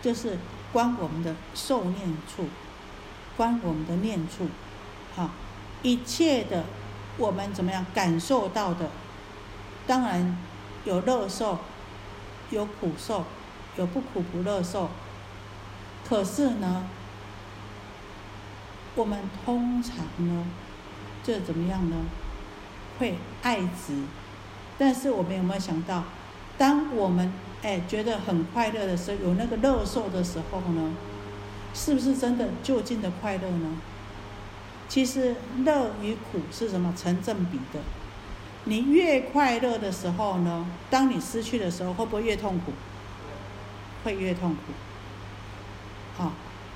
[0.00, 0.38] 就是
[0.72, 2.46] 观我们的受念处，
[3.36, 4.48] 观我们的念处，
[5.14, 5.30] 好，
[5.82, 6.64] 一切的
[7.16, 8.90] 我们怎么样感受到的？
[9.86, 10.36] 当然
[10.84, 11.58] 有乐受，
[12.50, 13.24] 有苦受，
[13.76, 14.90] 有不苦不乐受。
[16.08, 16.86] 可是呢，
[18.94, 20.46] 我们通常呢，
[21.22, 21.96] 这怎么样呢？
[22.98, 24.02] 会爱执，
[24.76, 26.04] 但是我们有没有想到，
[26.56, 27.32] 当我们
[27.62, 30.92] 哎，觉得很快乐的时候，有那个乐受的时候呢，
[31.74, 33.80] 是不是真的就近的快乐呢？
[34.88, 35.34] 其实
[35.64, 37.80] 乐与苦是什么成正比的？
[38.64, 42.72] 你越快乐的时候呢，当你失去的时候，会不会越痛苦？
[44.04, 44.72] 会越痛苦。
[46.16, 46.32] 好，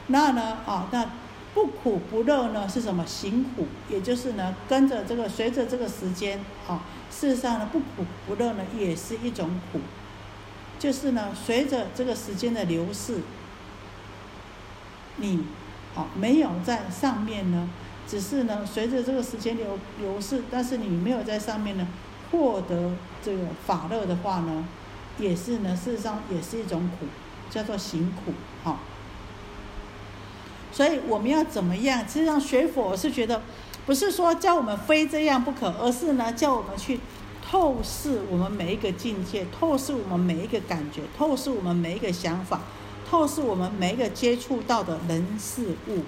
[0.09, 0.59] 那呢？
[0.67, 1.11] 啊，那
[1.55, 3.07] 不苦不乐呢是什么？
[3.07, 9.81] 行苦，也就是呢，跟着这个随着这个时间，啊，事实上呢，不苦不乐呢也是一种苦。
[10.83, 13.19] 就是呢，随着这个时间的流逝，
[15.19, 15.45] 你，
[15.95, 17.69] 好没有在上面呢，
[18.05, 21.87] 只是呢，随着这个时间流流逝，但是你没有在上面呢，
[22.33, 22.91] 获得
[23.25, 24.65] 这个法乐的话呢，
[25.21, 27.07] 也是呢，事实上也是一种苦，
[27.49, 28.33] 叫做行苦，
[28.65, 28.81] 好。
[30.73, 32.01] 所以我们要怎么样？
[32.01, 33.41] 实际上学佛是觉得，
[33.87, 36.99] 不是说教我们非这样不可，而是呢，叫我们去。
[37.53, 42.59] 透视我们每一个境界，透视我们每一个感觉，透视我们每一个想法，
[43.11, 45.99] 透视我们每一个接触到的人事物。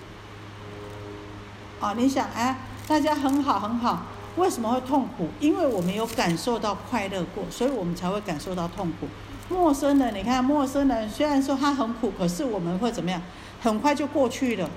[1.82, 2.57] 啊，你想，哎，
[2.88, 4.05] 大家很好很好，
[4.36, 5.28] 为什么会痛苦？
[5.38, 9.07] 因为我们有感受到快乐过，所以我们才会感受到痛苦。
[9.51, 13.20] 陌生人，你看，陌生人虽然说他很苦，可是我们会怎么样？
[13.61, 14.70] 很快就过去了。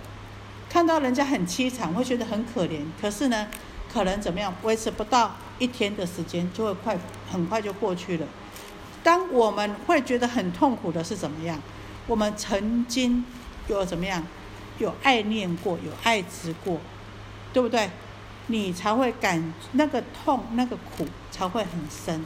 [0.69, 3.47] 看到人家很凄惨，会觉得很可怜，可是呢，
[3.89, 4.53] 可能怎么样？
[4.63, 6.97] 维持不到一天的时间，就会快，
[7.31, 8.27] 很快就过去了。
[9.03, 11.61] 当我们会觉得很痛苦的是怎么样？
[12.07, 13.23] 我们曾经
[13.67, 14.23] 有怎么样？
[14.79, 16.79] 有爱念过，有爱执过，
[17.51, 17.89] 对不对？
[18.47, 22.23] 你才会感那个痛，那个苦才会很深。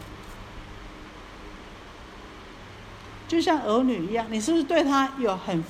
[3.28, 5.64] 就像儿女一样，你是不是对他有很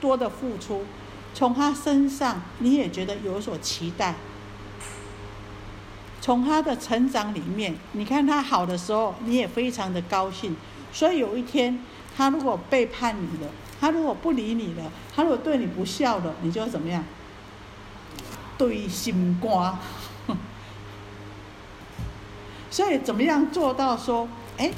[0.00, 0.84] 多的付出？
[1.34, 4.14] 从他身上，你也觉得有所期待。
[6.28, 10.54] 从他的成长里面，你看他好的时候，你也非常的高兴。
[10.92, 11.82] 所以有一天，
[12.14, 13.50] 他如果背叛你了，
[13.80, 17.02] 他如果不理你了，他如果对你不孝了，你就怎么样？
[18.58, 19.78] 对心瓜。
[22.70, 24.70] 所以怎么样做到说，哎？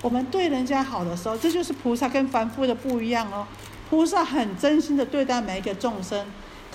[0.00, 3.46] 我们对人家好的时候，这就是菩萨跟凡夫的不一样哦。
[3.90, 6.24] 菩萨很真心的对待每一个众生，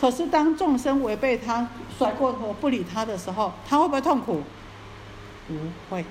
[0.01, 4.41] 可是当众生违背他、甩过头不理他的时候，他会不会痛苦？
[5.47, 5.53] 不
[5.91, 6.03] 会。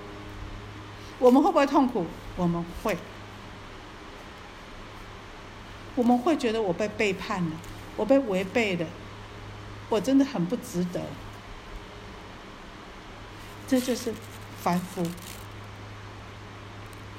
[1.18, 2.07] 我们会不会痛苦？
[2.36, 2.97] 我们会。
[5.97, 7.51] 我们会觉得我被背叛了，
[7.97, 8.86] 我被违背了，
[9.88, 11.01] 我真的很不值得。
[13.66, 14.14] 这就是
[14.62, 15.05] 凡夫。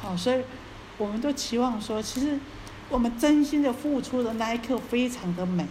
[0.01, 0.41] 好，所以
[0.97, 2.39] 我们都期望说，其实
[2.87, 5.67] 我们真心的付出的那一刻非常的美，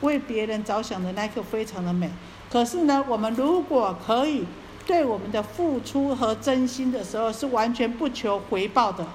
[0.00, 2.10] 为别人着想的那一刻非常的美。
[2.50, 4.44] 可是呢，我们如果可以
[4.86, 9.06] 对我们的付出和真心的时候是完全不求回报的，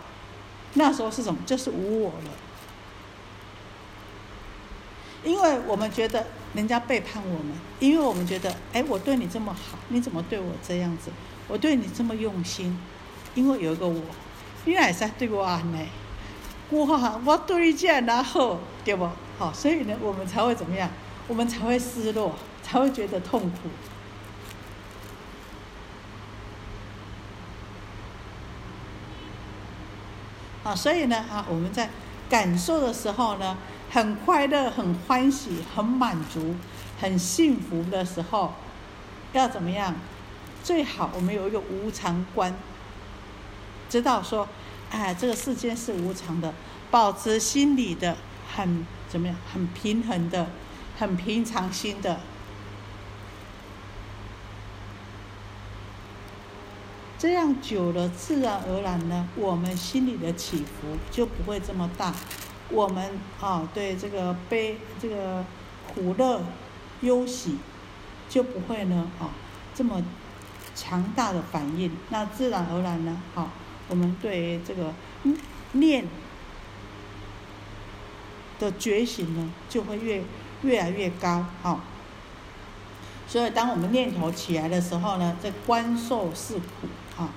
[0.73, 1.39] 那时候是什么？
[1.45, 2.31] 就是无我了。
[5.23, 11.09] 因为我们觉得人家背叛我们，因为我们觉得，哎，我对你这么好，你怎么对我这样子？
[11.47, 12.77] 我对你这么用心，
[13.33, 14.01] 因为有一个我。
[14.65, 15.79] 你也是对我安呢，
[16.69, 16.85] 我
[17.25, 19.09] 我对你这样好，对不？
[19.37, 20.89] 好，所以呢，我们才会怎么样？
[21.27, 23.69] 我们才会失落，才会觉得痛苦。
[30.63, 31.89] 啊，所以呢，啊，我们在
[32.29, 33.57] 感受的时候呢，
[33.91, 36.55] 很快乐、很欢喜、很满足、
[37.01, 38.53] 很幸福的时候，
[39.33, 39.95] 要怎么样？
[40.63, 42.53] 最好我们有一个无常观。
[43.89, 44.47] 知道说，
[44.89, 46.53] 哎，这个世间是无常的，
[46.89, 48.15] 保持心里的
[48.55, 50.47] 很怎么样，很平衡的，
[50.97, 52.19] 很平常心的，
[57.19, 62.11] 这样久了，自然而然呢，我们心里的起伏就不会这么大，
[62.71, 65.45] 我们啊，对这个悲、这个
[65.93, 66.41] 苦乐、
[67.01, 67.59] 忧喜，
[68.27, 69.29] 就不会呢啊
[69.75, 70.01] 这么
[70.73, 73.47] 强大的反应，那自然而然呢，好。
[73.89, 74.93] 我们对这个
[75.73, 76.07] 念
[78.63, 80.23] 的觉醒呢，就会越
[80.63, 81.81] 越来越高，好。
[83.27, 86.87] 所以，当我们念头起来的时候呢，这观受是苦，
[87.17, 87.29] 啊，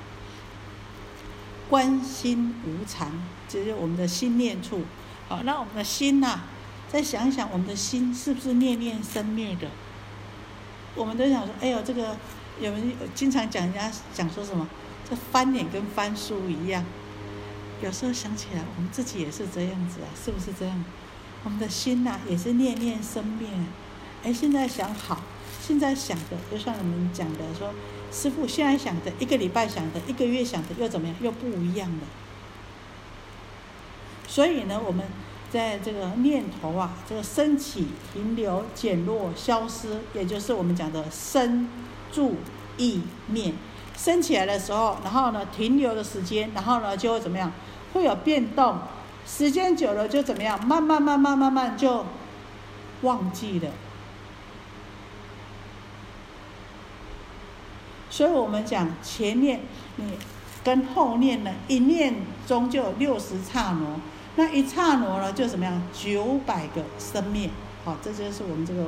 [1.71, 3.11] 观心无常，
[3.49, 4.83] 就是我们的心念处，
[5.29, 5.43] 好。
[5.45, 6.41] 那我们的心呐，
[6.89, 9.69] 再想一想，我们的心是不是念念生灭的？
[10.95, 12.17] 我们都想说，哎呦，这个
[12.61, 14.69] 有人经常讲人家讲说什么？
[15.09, 16.85] 这翻脸跟翻书一样，
[17.81, 20.85] 有时候想起来，我们自己也是这样子啊，是不是这样？
[21.47, 23.49] 我们的心呐，也是念念生灭。
[24.25, 25.21] 哎，现在想好，
[25.63, 27.71] 现在想的，就像我们讲的说，
[28.11, 31.17] 师傅现在想的，一个礼拜想的，一个月想的，又怎么样？
[31.21, 32.01] 又不一样了。
[34.27, 35.07] 所以呢，我们
[35.49, 41.69] 在这个念头啊，这个升起、停留、减弱、消失，也就是我们讲的生、
[42.11, 42.39] 住、
[42.77, 43.55] 意、念。
[43.97, 47.53] 升起来的时候，然后呢，停留的时间，然后呢，就会怎么样？
[47.93, 48.81] 会有变动。
[49.27, 50.65] 时间久了就怎么样？
[50.67, 52.07] 慢慢慢慢慢慢就
[53.03, 53.71] 忘记了。
[58.09, 59.61] 所以我们讲前念
[59.97, 60.13] 你
[60.65, 62.15] 跟后念呢，一念
[62.47, 64.01] 中就有六十刹那，
[64.37, 65.83] 那一刹那呢就怎么样？
[65.93, 67.51] 九百个生灭。
[67.85, 68.87] 好，这就是我们这个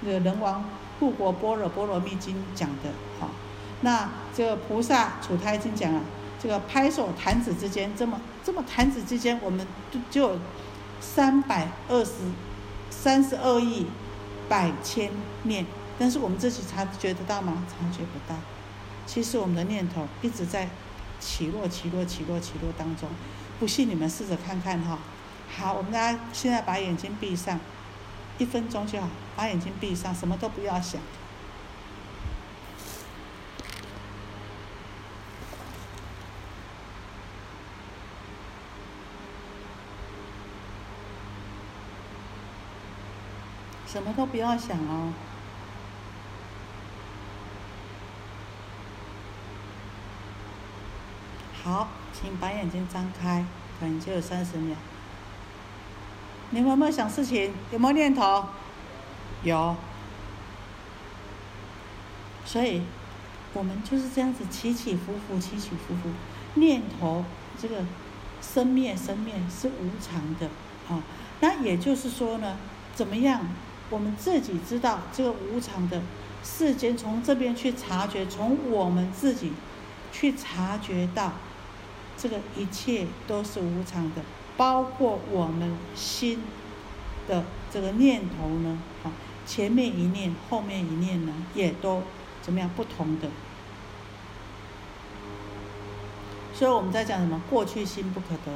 [0.00, 0.64] 那个人王
[1.00, 2.90] 护国般若波罗蜜经讲的。
[3.18, 3.30] 好。
[3.82, 6.00] 那这个菩萨处胎经讲了，
[6.42, 10.38] 这个拍手弹指之间，这么这么弹指之间，我们就就
[11.00, 12.12] 三百二十
[12.90, 13.86] 三十二亿
[14.48, 15.10] 百千
[15.44, 15.64] 念，
[15.98, 17.64] 但是我们自己察觉得到吗？
[17.68, 18.38] 察觉不到。
[19.06, 20.68] 其实我们的念头一直在
[21.20, 23.08] 起落、起落、起落、起落当中。
[23.58, 24.98] 不信你们试着看看哈。
[25.56, 27.58] 好，我们大家现在把眼睛闭上。
[28.38, 31.00] 一分钟就好，把眼睛闭上，什么都不要想。
[43.86, 45.12] 什么都不要想哦。
[51.62, 53.44] 好，请把眼睛张开，
[53.80, 54.76] 可能就有三十秒。
[56.50, 57.52] 你们有没有想事情？
[57.72, 58.44] 有没有念头？
[59.42, 59.74] 有。
[62.44, 62.82] 所以，
[63.52, 66.10] 我们就是这样子起起伏伏，起起伏伏。
[66.54, 67.24] 念头
[67.60, 67.84] 这个
[68.40, 70.48] 生灭生灭是无常的
[70.88, 71.02] 啊。
[71.40, 72.56] 那也就是说呢，
[72.94, 73.40] 怎么样？
[73.90, 76.02] 我们自己知道这个无常的
[76.42, 79.52] 世间，从这边去察觉，从我们自己
[80.12, 81.32] 去察觉到，
[82.16, 84.22] 这个一切都是无常的，
[84.56, 86.40] 包括我们心
[87.28, 89.12] 的这个念头呢，啊，
[89.46, 92.02] 前面一念，后面一念呢，也都
[92.42, 93.28] 怎么样不同的。
[96.54, 97.40] 所以我们在讲什么？
[97.50, 98.52] 过去心不可得，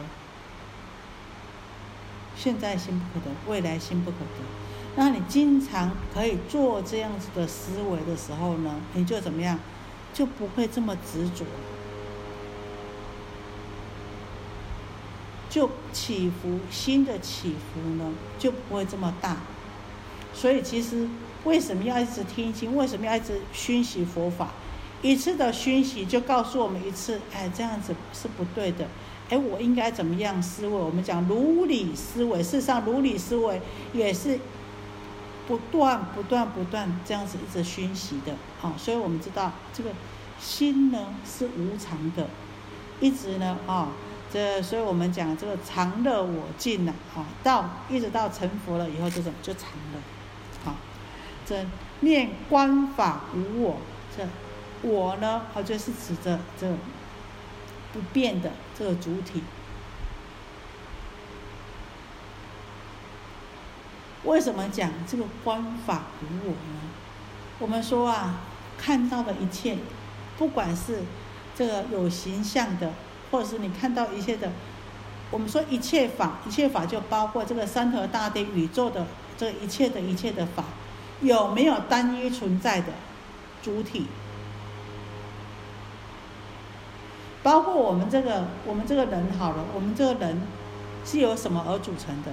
[2.34, 4.69] 现在心不可得，未来心不可得。
[4.96, 9.58] 那你经常可以做这样子的思维的时候呢，你就怎么样，
[10.12, 11.44] 就不会这么执着，
[15.48, 19.36] 就起伏心的起伏呢就不会这么大。
[20.34, 21.08] 所以其实
[21.44, 22.76] 为什么要一直听经？
[22.76, 24.50] 为什么要一直熏习佛法？
[25.02, 28.86] 一次的熏习就告诉我们一次，哎，这样子是不对的。
[29.30, 30.74] 哎，我应该怎么样思维？
[30.74, 33.62] 我们讲如理思维，事实上如理思维
[33.92, 34.36] 也是。
[35.50, 38.32] 不断、不断、不断这样子一直熏习的，
[38.62, 39.90] 啊，所以我们知道这个
[40.38, 42.28] 心呢是无常的，
[43.00, 43.88] 一直呢，啊，
[44.32, 50.76] 这所以我们讲这个常乐我净呢，啊，到一直到成佛了以后，这种就常了，啊，
[51.44, 51.66] 这
[51.98, 53.78] 念观法无我，
[54.16, 54.24] 这
[54.88, 56.70] 我呢，啊，就是指着这
[57.92, 59.42] 不变的这个主体。
[64.24, 66.80] 为什么讲这个观法无我呢？
[67.58, 68.40] 我们说啊，
[68.78, 69.78] 看到的一切，
[70.36, 71.00] 不管是
[71.54, 72.92] 这个有形象的，
[73.30, 74.50] 或者是你看到一切的，
[75.30, 79.06] 我们说一切法，一切法就包括这个山河大地、宇宙的
[79.38, 80.64] 这一切的一切的法，
[81.22, 82.92] 有没有单一存在的
[83.62, 84.06] 主体？
[87.42, 90.42] 包括我们这个我们这个人好了，我们这个人
[91.06, 92.30] 是由什么而组成的？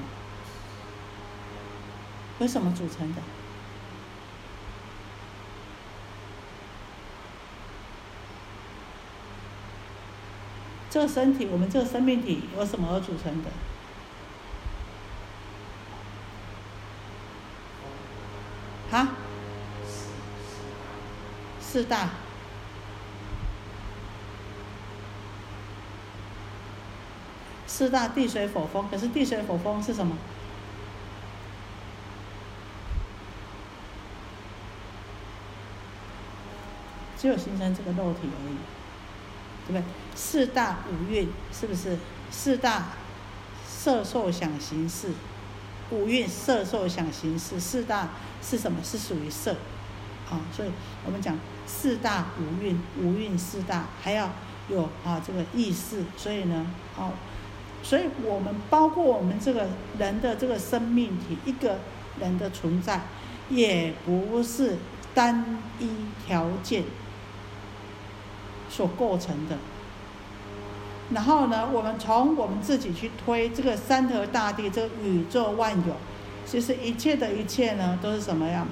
[2.40, 3.22] 由什么组成的？
[10.90, 13.50] 这个身体，我们这个生命体由什么而组成的？
[18.98, 19.10] 啊？
[21.60, 22.10] 四大。
[27.66, 30.16] 四大地水火风，可是地水火风是什么？
[37.18, 38.57] 只有形成这个肉体而已，
[39.68, 39.84] 对不对？
[40.15, 41.97] 四大五蕴是不是？
[42.30, 42.89] 四大
[43.65, 45.09] 色受想行识，
[45.91, 48.09] 五蕴色受想行识，四大
[48.41, 48.80] 是什么？
[48.84, 49.53] 是属于色，
[50.30, 50.70] 啊，所以
[51.05, 54.30] 我们讲四大五蕴，五蕴四大还要
[54.70, 57.13] 有啊这个意识，所以呢，哦，
[57.82, 61.80] 所以我们包括我们这个人的这个生命体，一个
[62.20, 63.01] 人的存在，
[63.49, 64.76] 也不是
[65.13, 65.89] 单一
[66.26, 66.84] 条件。
[68.78, 69.57] 所构成的，
[71.11, 75.95] 然后呢，我们从我们自己去推这个山河大地，这个宇宙万有，
[76.45, 78.67] 其实一切的一切呢，都是什么样？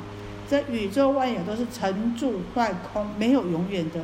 [0.48, 4.02] 这宇宙万有都是沉住坏空，没有永远的。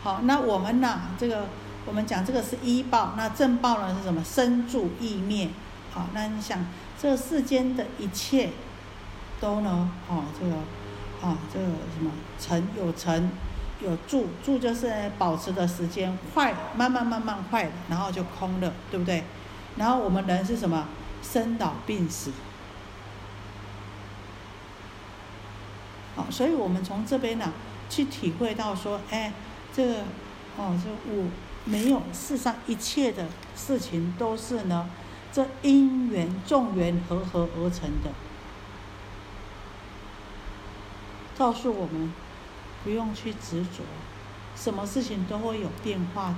[0.00, 1.00] 好，那我们呢？
[1.18, 1.46] 这个
[1.84, 4.22] 我们讲这个是一报，那正报呢是什么？
[4.22, 5.48] 生住意灭。
[5.90, 6.64] 好，那你想，
[6.96, 8.50] 这世间的一切
[9.40, 9.90] 都呢？
[10.08, 10.54] 哦，这个
[11.20, 13.28] 啊，这个什么成有成。
[13.82, 19.24] 有住住就是保持的时间坏，慢慢慢慢坏了，然后就空了，对不对？
[19.76, 20.86] 然后我们人是什么？
[21.22, 22.30] 生老病死。
[26.14, 27.52] 好，所以我们从这边呢，
[27.88, 29.32] 去体会到说，哎，
[29.74, 29.94] 这个
[30.58, 31.28] 哦，这我
[31.64, 34.90] 没有世上一切的事情都是呢，
[35.32, 38.10] 这因缘众缘合合而成的，
[41.38, 42.12] 告诉我们。
[42.82, 43.82] 不用去执着，
[44.56, 46.36] 什么事情都会有变化的，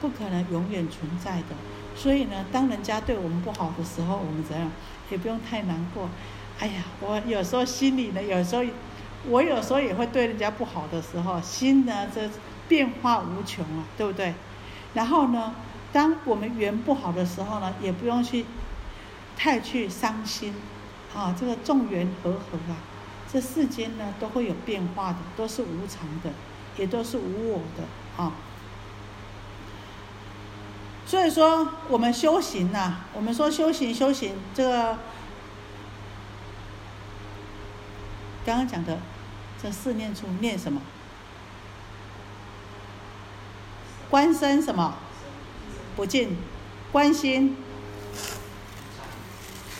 [0.00, 1.54] 不可能永远存在的。
[1.96, 4.70] 所以呢，当人家对我们不好的时候，我们怎样
[5.10, 6.08] 也不用太难过。
[6.58, 8.64] 哎呀，我有时候心里呢，有时候
[9.28, 12.28] 我有时候也会对人家不好的时候，心呢这
[12.68, 14.34] 变化无穷啊，对不对？
[14.94, 15.54] 然后呢，
[15.92, 18.46] 当我们缘不好的时候呢，也不用去
[19.36, 20.54] 太去伤心
[21.14, 21.34] 啊。
[21.38, 22.76] 这个众缘和合啊，
[23.34, 26.30] 这世间呢都会有变化的，都是无常的，
[26.76, 27.82] 也都是无我的
[28.22, 28.32] 啊。
[31.04, 34.98] 所以说，我们修行呐，我们说修行修行，这个
[38.46, 39.00] 刚刚讲的
[39.60, 40.80] 这四念处念什么？
[44.08, 44.94] 观身什么？
[45.96, 46.36] 不净，
[46.92, 47.56] 观心，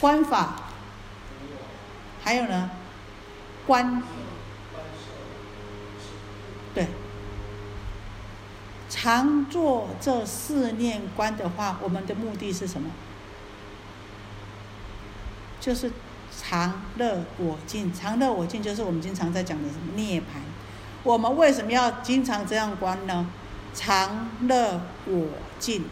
[0.00, 0.56] 观法，
[2.24, 2.68] 还有呢？
[3.66, 4.02] 观，
[6.74, 6.86] 对。
[8.90, 12.90] 常做这四念观的话，我们的目的是什么？
[15.60, 15.90] 就是
[16.30, 17.92] 常乐我净。
[17.92, 20.24] 常乐我净就是我们经常在讲的什么涅槃。
[21.02, 23.26] 我们为什么要经常这样观呢？
[23.74, 25.26] 常乐我
[25.58, 25.84] 净，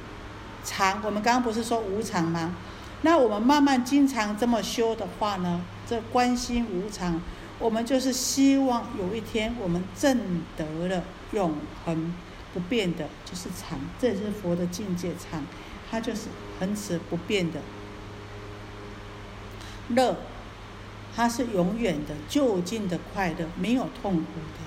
[0.64, 2.55] 常我们刚刚不是说无常吗？
[3.01, 7.20] 那我们慢慢经常这么修的话呢，这观心无常，
[7.62, 11.54] 我们就是希望有一天我们证得了永
[11.84, 12.12] 恒。
[12.54, 15.42] 不变的就是常，这是佛的境界常，
[15.90, 16.28] 它就是
[16.60, 17.62] 恒持不变的
[19.88, 20.18] 乐，
[21.16, 24.60] 它是永远的就近的快乐，没有痛苦的，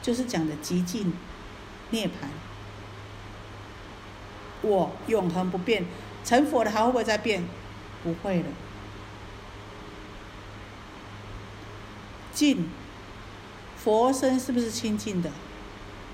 [0.00, 1.12] 就是讲的极尽
[1.90, 2.10] 涅槃。
[4.62, 5.84] 我永恒不变，
[6.24, 7.44] 成佛了还会不会再变？
[8.02, 8.46] 不会了，
[12.44, 12.68] 尽。
[13.78, 15.30] 佛身是不是清净的？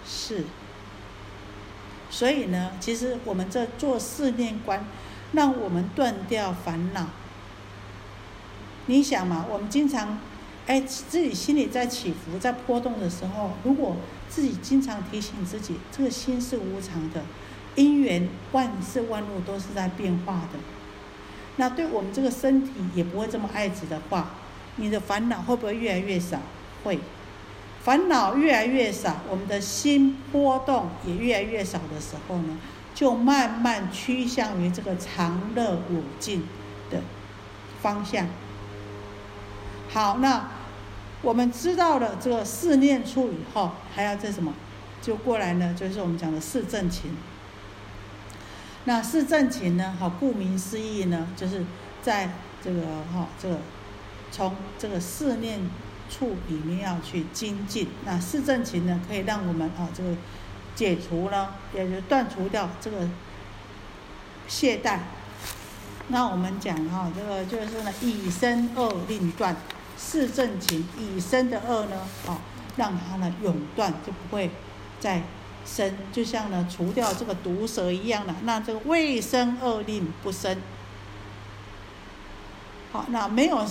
[0.07, 0.45] 是。
[2.09, 4.85] 所以呢，其实我们这做四念观，
[5.33, 7.07] 让我们断掉烦恼。
[8.87, 10.18] 你想嘛，我们经常，
[10.66, 13.97] 哎，自己心里在起伏、在波动的时候，如果
[14.28, 17.22] 自己经常提醒自己，这个心是无常的，
[17.74, 20.59] 因缘万事万物都是在变化的，
[21.57, 24.31] 那对我们这个身体也不会这么爱执的话，
[24.81, 26.41] 你的烦恼会不会越来越少？
[26.83, 26.99] 会。
[27.83, 32.59] 烦恼越来越少，我们的心波动也越来越少的时候呢，
[32.95, 36.47] 就慢慢趋向于这个常乐我净
[36.91, 37.01] 的
[37.81, 38.26] 方向。
[39.89, 40.51] 好，那
[41.22, 44.53] 我们知道了这个四念处以后，还要这什么？
[45.01, 47.11] 就过来呢，就是我们讲的四正勤。
[48.85, 51.64] 那四正勤呢，好，顾名思义呢，就是
[52.03, 52.31] 在
[52.62, 53.59] 这个哈，这个
[54.31, 55.61] 从这个四念。
[56.12, 60.11] 处里面要去精进，那四正勤呢，可以让我们啊这个
[60.74, 63.09] 解除呢，也就断除掉这个
[64.49, 64.99] 懈怠。
[66.09, 69.55] 那我们讲哈，这个就是呢，以身恶令断，
[69.97, 72.41] 四正勤以身的恶呢，啊，
[72.76, 74.51] 让它呢永断，就不会
[74.99, 75.22] 再
[75.64, 80.59] 生，就像呢除掉这个毒蛇一样的，那这个未生恶令不生。
[82.91, 83.64] 好，那没有。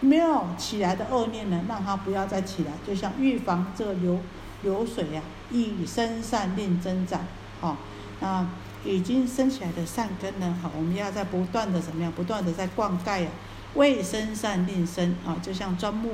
[0.00, 4.18] 没有起来的恶念呢，让它不要再起来，就像预防这个流
[4.62, 5.20] 流水呀，
[5.50, 7.20] 以生善令增长，
[7.60, 7.76] 好，
[8.20, 8.46] 那
[8.82, 13.28] 已经生起来的善根呢，好，我们要在不断的怎么样，不断的在灌溉呀，
[13.74, 16.10] 为生善令生，啊，就像钻木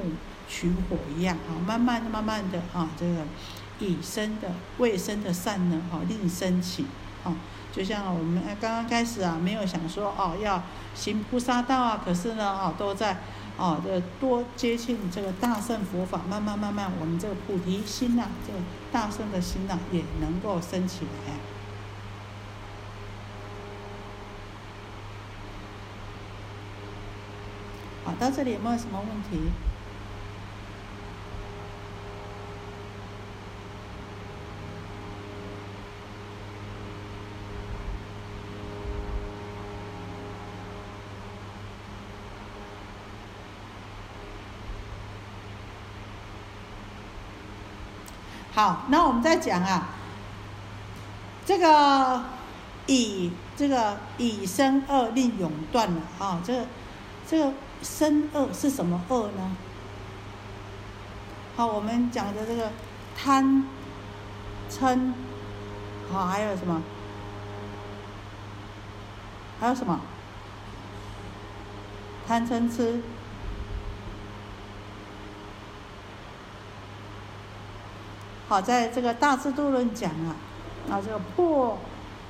[0.48, 3.22] 取火一样，啊，慢慢的、慢慢的，啊，这个
[3.78, 4.48] 以生的
[4.78, 6.86] 为生的善呢，好，令生起，
[7.22, 7.32] 啊，
[7.72, 10.60] 就像我们刚刚开始啊，没有想说哦要
[10.96, 13.16] 行菩萨道啊，可是呢，哦都在。
[13.58, 18.58] 哦，这多接近这个大圣佛法，慢慢慢慢，我们这个菩提心呐，这个
[18.92, 21.32] 大圣的心呐，也能够升起来。
[28.04, 29.50] 好，到这里有没有什么问题？
[48.56, 49.88] 好，那我们再讲啊，
[51.44, 52.24] 这个
[52.86, 56.66] 以这个以身恶令永断了啊，这个
[57.28, 57.52] 这个
[57.82, 59.54] 身恶是什么恶呢？
[61.54, 62.72] 好，我们讲的这个
[63.14, 63.66] 贪
[64.70, 65.12] 嗔，
[66.10, 66.82] 好，还有什么？
[69.60, 70.00] 还有什么？
[72.26, 73.02] 贪嗔痴。
[78.48, 80.36] 好，在这个《大智度论》讲啊，
[80.88, 81.76] 啊，这个破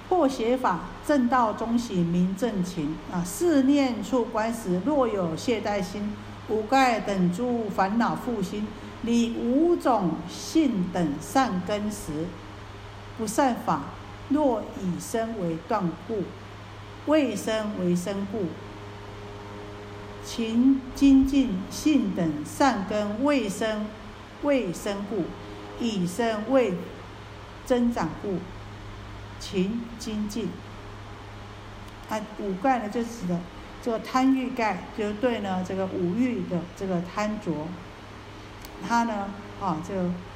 [0.08, 3.22] 破邪法，正道中喜，明正情啊。
[3.22, 6.14] 四念处观时，若有懈怠心、
[6.48, 8.66] 五盖等诸烦恼复心，
[9.02, 12.26] 你五种性等善根时，
[13.18, 13.82] 不善法，
[14.30, 16.22] 若以身为断故，
[17.04, 18.44] 未生为生故，
[20.24, 23.84] 勤精进性等善根未生，
[24.42, 25.24] 未生故。
[25.78, 26.74] 以身为
[27.64, 28.38] 增长故，
[29.38, 30.48] 勤精进。
[32.08, 33.40] 它五盖呢，就指的
[33.82, 37.66] 这个贪欲盖，就对呢这个五欲的这个贪着，
[38.86, 39.28] 它呢
[39.60, 39.94] 啊就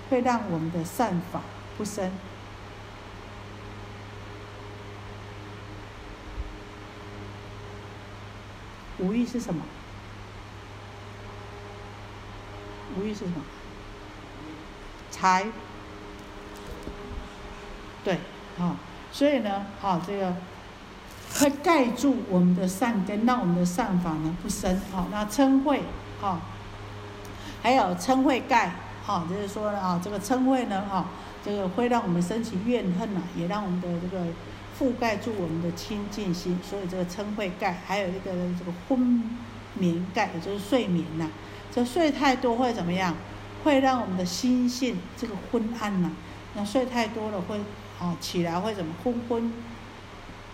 [0.09, 1.41] 会让我们的善法
[1.79, 2.11] 不生。
[8.99, 9.63] 五欲是什么？
[12.99, 13.43] 五欲是什么？
[15.11, 15.47] 财，
[18.05, 18.15] 对，
[18.59, 18.77] 啊，
[19.13, 20.35] 所以呢，啊，这个
[21.35, 25.81] 会盖住我们的善根，让我们的善法呢不生，啊，那嗔恚，
[26.23, 26.41] 啊，
[27.63, 28.73] 还有嗔恚盖，
[29.07, 31.07] 啊，就是说呢，啊，这个嗔恚呢，啊，
[31.45, 34.25] 这个会让我们升起怨恨呐，也让我们的这个
[34.79, 39.23] 覆盖住我们的清净心，所以这个嗔恚盖，还有一个这个昏
[39.75, 41.29] 眠盖，也就是睡眠呐，
[41.71, 43.15] 这睡太多会怎么样？
[43.63, 46.11] 会让我们的心性这个昏暗呐，
[46.55, 47.61] 那睡太多了会
[48.01, 49.53] 啊起来会怎么昏昏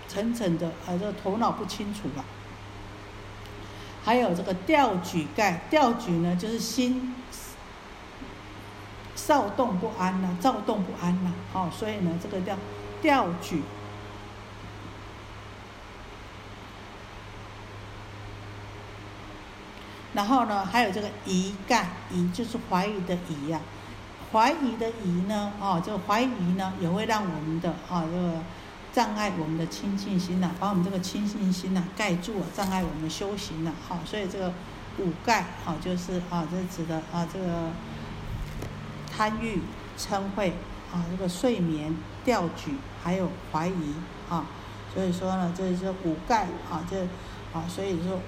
[0.09, 2.24] 沉沉的，啊这个头脑不清楚了。
[4.05, 7.15] 还有这个吊举盖，吊举呢就是心
[9.15, 12.57] 躁动不安呐，躁动不安呐，哦，所以呢这个叫
[13.03, 13.62] 吊举。
[20.16, 23.60] 然后呢，还有这个疑盖，疑就是怀疑的疑呀，
[24.32, 28.40] 怀疑的疑呢，哦，这个怀疑呢，也会让我们的啊这个
[28.94, 34.51] 障碍我们的清净心呐，把我们这个清净心呐盖住啊，障碍我们修行了，好，所以这个
[34.98, 37.70] 五盖，好，就是啊，这指的啊这个
[39.14, 39.60] 贪欲、
[39.98, 40.48] 嗔恚
[40.94, 41.94] 啊，这个睡眠、
[42.24, 43.94] 吊举，还有怀疑
[44.30, 44.47] 啊，
[44.94, 47.02] 所以说呢，这是五盖啊，这
[47.52, 48.18] 啊，所以说。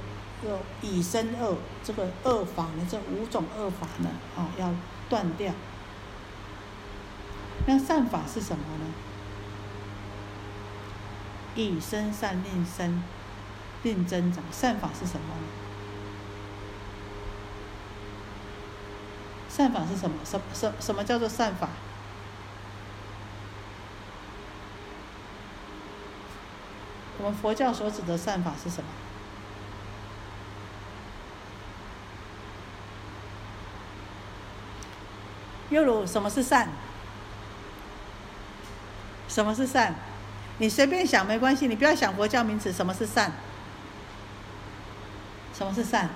[0.41, 0.51] 就
[0.89, 1.57] 以身恶，
[1.89, 4.71] 这个恶法呢，这五种恶法呢，哦，要
[5.09, 5.55] 断掉。
[7.65, 8.85] 那善法是什么呢？
[11.55, 13.03] 以身善令身，
[13.83, 14.45] 令增长。
[14.53, 15.35] 善法是什么？
[19.49, 20.19] 善法是什么？
[20.27, 21.71] 什什什么叫做善法？
[27.17, 28.91] 我们佛教所指的善法是什么？
[35.71, 36.69] 又如什么是善？
[39.29, 39.93] 什么是善？
[40.59, 42.73] 你随便想没关系，你不要想佛教名词。
[42.73, 43.31] 什么是善？
[45.55, 46.09] 什么是善？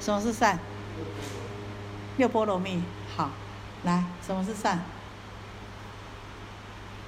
[0.00, 0.58] 什么是善？
[2.16, 2.82] 六波罗蜜。
[3.16, 3.30] 好，
[3.84, 4.78] 来，什么是善？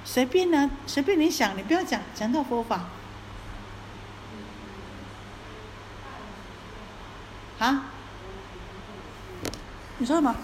[0.03, 2.85] 随便呢，随便你想，你不要讲讲到佛法。
[7.59, 7.83] 啊？
[9.99, 10.35] 你说什么？